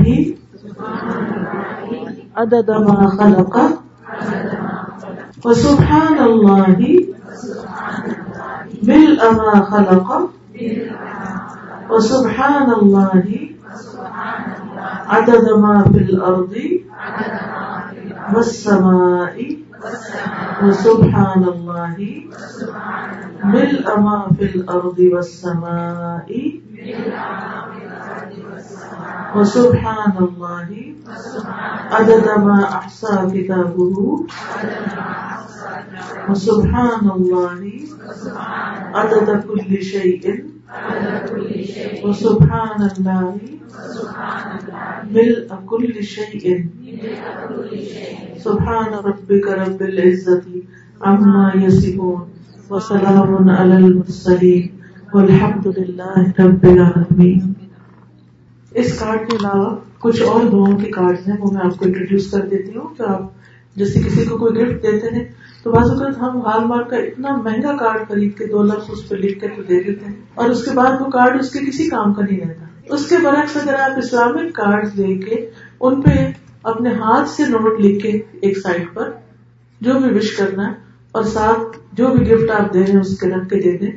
[2.43, 3.57] عدد ما خلق
[5.45, 6.81] وسبحان اللہ
[8.89, 10.13] ملء ما خلق
[11.91, 13.39] وسبحان الله
[15.17, 16.57] عدد ما في الأرض
[18.35, 19.37] والسماء
[20.63, 21.97] وسبحان الله
[23.45, 26.29] ملء ما في الأرض والسماء
[29.37, 30.69] وسبحان الله
[31.91, 33.97] عدد ما أحصى كتابه
[36.31, 37.61] وسبحان الله
[38.95, 40.45] عدد كل شيء
[42.05, 43.39] وسبحان الله
[45.15, 46.67] ملء كل شيء
[48.39, 50.45] سبحان ربك رب العزة
[51.03, 52.29] عما يصفون
[52.71, 54.75] وسلام على المرسلين
[55.15, 57.50] والحمد لله رب العالمين
[58.81, 62.31] اس کارڈ کے علاوہ کچھ اور دعاؤں کے کارڈ ہیں وہ میں آپ کو انٹروڈیوس
[62.31, 63.23] کر دیتی ہوں کہ آپ
[63.77, 65.25] جیسے کسی کو کوئی گفٹ دیتے ہیں
[65.63, 69.09] تو بعض اوقات ہم ہال مارک کا اتنا مہنگا کارڈ خرید کے دو لفظ اس
[69.09, 71.65] پہ لکھ کے تو دے دیتے ہیں اور اس کے بعد وہ کارڈ اس کے
[71.67, 75.45] کسی کام کا نہیں رہتا۔ اس کے برعکس اگر آپ اسلامک کارڈ لے کے
[75.81, 76.17] ان پہ
[76.63, 79.11] اپنے ہاتھ سے نوٹ لکھ کے ایک سائڈ پر
[79.81, 80.73] جو بھی وش کرنا ہے
[81.15, 83.93] اور ساتھ جو بھی گفٹ آپ دے رہے ہیں اس کے رکھ کے دے دیں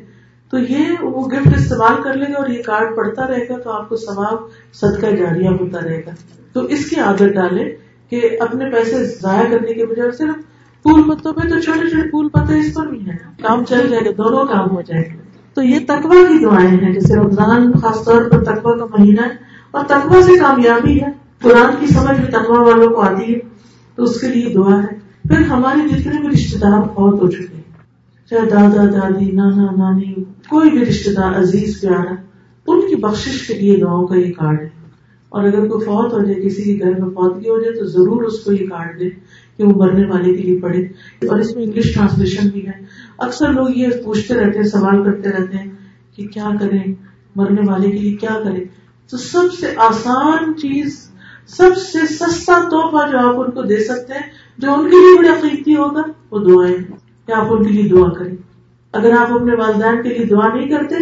[0.53, 3.71] تو یہ وہ گفٹ استعمال کر لیں گے اور یہ کارڈ پڑتا رہے گا تو
[3.71, 4.37] آپ کو ثواب
[4.73, 6.11] صدقہ جاریہ ہوتا رہے گا۔
[6.53, 7.65] تو اس کی عادت ڈالیں
[8.09, 10.35] کہ اپنے پیسے ضائع کرنے کے بجائے صرف
[10.83, 14.05] پھول پتوں پہ تو چھوٹے چھوٹے پھول پتے اس پر بھی ہیں۔ کام چل جائے
[14.05, 15.21] گا، دونوں کام ہو جائے گا۔
[15.53, 19.35] تو یہ تقوا کی دعائیں ہیں جیسے رمضان خاص طور پر تقوا کا مہینہ ہے
[19.71, 21.07] اور تقوا سے کامیابی ہے۔
[21.41, 23.39] قرآن کی سمجھ بھی تقوا والوں کو آتی ہے
[23.95, 27.55] تو اس کے لیے دعا ہے۔ پھر ہمارے جتنے بھی رشتے دار بہت ہو چکے
[27.55, 27.62] ہیں۔
[28.33, 30.13] چاہے دادا دادی، نانا، نانی،
[30.49, 32.15] کوئی بھی رشتے دار عزیز، پیارا،
[32.67, 34.69] ان کی بخش کے لیے دعاؤں کا یہ کارڈ ہے۔
[35.29, 38.23] اور اگر کوئی فوت ہو جائے، کسی کے گھر میں فوتگی ہو جائے، تو ضرور
[38.23, 39.09] اس کو یہ کارڈ دے
[39.57, 40.81] کہ وہ مرنے والے کے لیے پڑھے۔
[41.29, 42.85] اور اس میں انگلش ٹرانسلیشن بھی ہے۔
[43.17, 45.71] اکثر لوگ یہ پوچھتے رہتے ہیں، سوال کرتے رہتے ہیں
[46.15, 46.93] کہ کیا کریں؟
[47.35, 48.63] مرنے والے کے لیے کیا کریں؟
[49.11, 51.09] تو سب سے آسان چیز،
[51.47, 55.19] سب سے سستا تحفہ جو آپ ان کو دے سکتے ہیں، جو ان کے لیے
[55.19, 58.35] بڑا قیمتی ہوگا، وہ دعائیں کہ آپ ان کے لیے دعا کریں۔
[58.93, 60.95] اگر آپ اپنے والدین کے لیے دعا نہیں کرتے،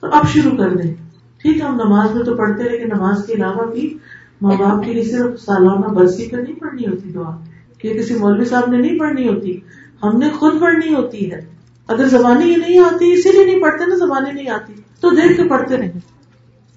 [0.00, 0.94] تو آپ شروع کر دیں۔
[1.38, 3.98] ٹھیک ہے، ہم نماز میں تو پڑھتے لیکن نماز کے علاوہ بھی
[4.42, 7.36] ماں باپ کے لیے صرف سالانہ برسی پر نہیں پڑھنی ہوتی دعا،
[7.78, 9.60] کہ کسی مولوی صاحب نے نہیں پڑھنی ہوتی۔
[10.02, 11.40] ہم نے خود پڑھنی ہوتی ہے۔
[11.88, 15.36] اگر زبانی ہی نہیں آتی، اسی لیے نہیں پڑھتے نا زبانی نہیں آتی۔ تو دیکھ
[15.36, 15.92] کے پڑھتے رہیں۔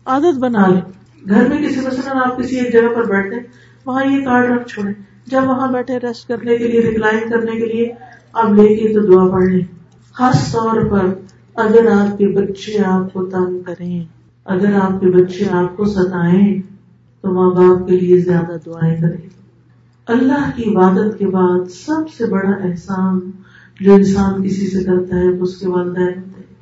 [0.06, 0.82] عادت بنا لیں۔
[1.30, 3.38] گھر میں کسی مثلاً آپ کسی ایک جگہ پر بیٹھے
[3.86, 4.92] وہاں یہ کارڈ رکھ چھوڑے
[5.26, 7.92] جب وہاں بیٹھے، ریسٹ کرنے کے لیے، ریکلائن کرنے کے لیے
[8.34, 9.66] آپ لے کے تو دعا پڑھ لیں
[10.14, 11.06] خاص طور پر
[11.56, 14.04] اگر آپ کے بچے آپ کو تنگ کریں،
[14.46, 16.62] اگر آپ کے بچے آپ کو ستائیں،
[17.22, 19.30] تو ماں باپ کے لیے زیادہ دعائیں کریں۔
[20.08, 23.20] اللہ کی عبادت کے بعد سب سے بڑا احسان
[23.80, 26.56] جو انسان کسی سے کرتا ہے، اس کے والدین ہوتے ہیں۔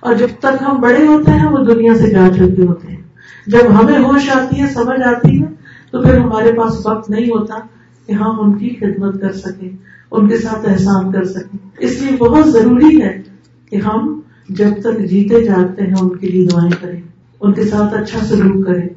[0.00, 3.02] اور جب تک ہم بڑے ہوتے ہیں، وہ دنیا سے جا چکے ہوتے ہیں۔
[3.46, 5.46] جب ہمیں ہوش آتی ہے، سمجھ آتی ہے،
[5.90, 7.54] تو پھر ہمارے پاس وقت نہیں ہوتا
[8.06, 9.70] کہ ہم ان کی خدمت کر سکیں۔
[10.10, 13.22] ان کے ساتھ احسان کر سکیں۔ اس لیے بہت ضروری ہے
[13.70, 17.00] کہ ہم جب تک جیتے جاگتے ہیں، ان کے لیے دعائیں کریں،
[17.40, 18.88] ان کے ساتھ اچھا سلوک کریں۔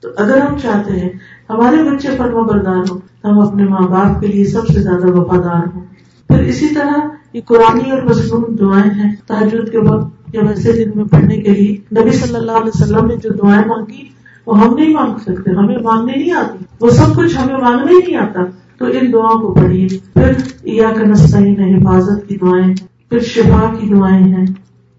[0.00, 1.08] تو اگر ہم چاہتے ہیں
[1.50, 5.66] ہمارے بچے فرما بردار ہوں ہم اپنے ماں باپ کے لیے سب سے زیادہ وفادار
[5.74, 5.80] ہوں۔
[6.28, 7.00] پھر اسی طرح
[7.32, 11.50] یہ قرآن اور مصنوع دعائیں ہیں۔ تاجد کے وقت یا ویسے دن میں پڑھنے کے
[11.50, 14.08] لیے نبی صلی اللہ علیہ وسلم نے جو دعائیں مانگی،
[14.46, 18.16] وہ ہم نہیں مانگ سکتے، ہمیں مانگنے نہیں آتی۔ وہ سب کچھ ہمیں مانگنے نہیں
[18.16, 18.40] آتا۔
[18.78, 22.74] تو ان دعاؤں کو پڑھیے۔ پھر یا کا نسطین حفاظت کی دعائیں،
[23.08, 24.46] پھر شفا کی دعائیں ہیں۔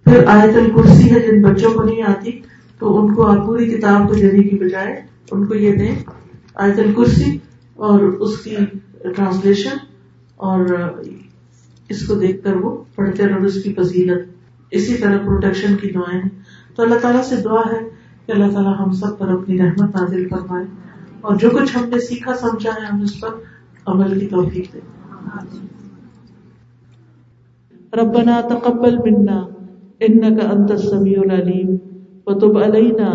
[0.04, 2.32] پھر آیت الکرسی ہے، جن بچوں کو نہیں آتی،
[2.80, 5.02] تو ان کو آپ پوری کتاب کو دینے کی بجائے
[5.32, 5.96] ان کو یہ دیں۔
[6.56, 7.38] آیت الکرسی
[7.76, 8.56] اور اس کی
[9.16, 9.78] ٹرانسلیشن
[10.36, 10.66] اور
[11.90, 14.30] اس کو دیکھ کر وہ پڑھتے رہو، اس کی فضیلت۔
[14.72, 16.22] اسی طرح پروٹیکشن کی دعائیں
[16.76, 17.80] تو اللہ تعالیٰ سے دعا ہے
[18.26, 20.66] کہ اللہ تعالیٰ ہم سب پر اپنی رحمت نازل فرمائے۔
[21.22, 23.30] اور جو کچھ ہم نے سیکھا، سمجھا ہے ہم اس پر
[23.88, 24.94] عمل کی توفیق دیں
[27.98, 29.38] ربنا تقبل منا
[30.08, 31.76] انك انت السميع العليم
[32.28, 33.10] وتب علينا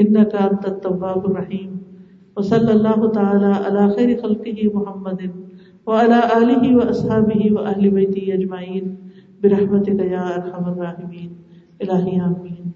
[0.00, 1.76] انك انت التواب الرحيم
[2.36, 5.20] وصلى الله تعالى على خير خلقه محمد
[5.86, 8.94] وعلى اله واصحابه واهل بيته اجمعين
[9.42, 11.28] برحمتك يا ارحم الراحمين
[11.80, 12.69] الہی آمین۔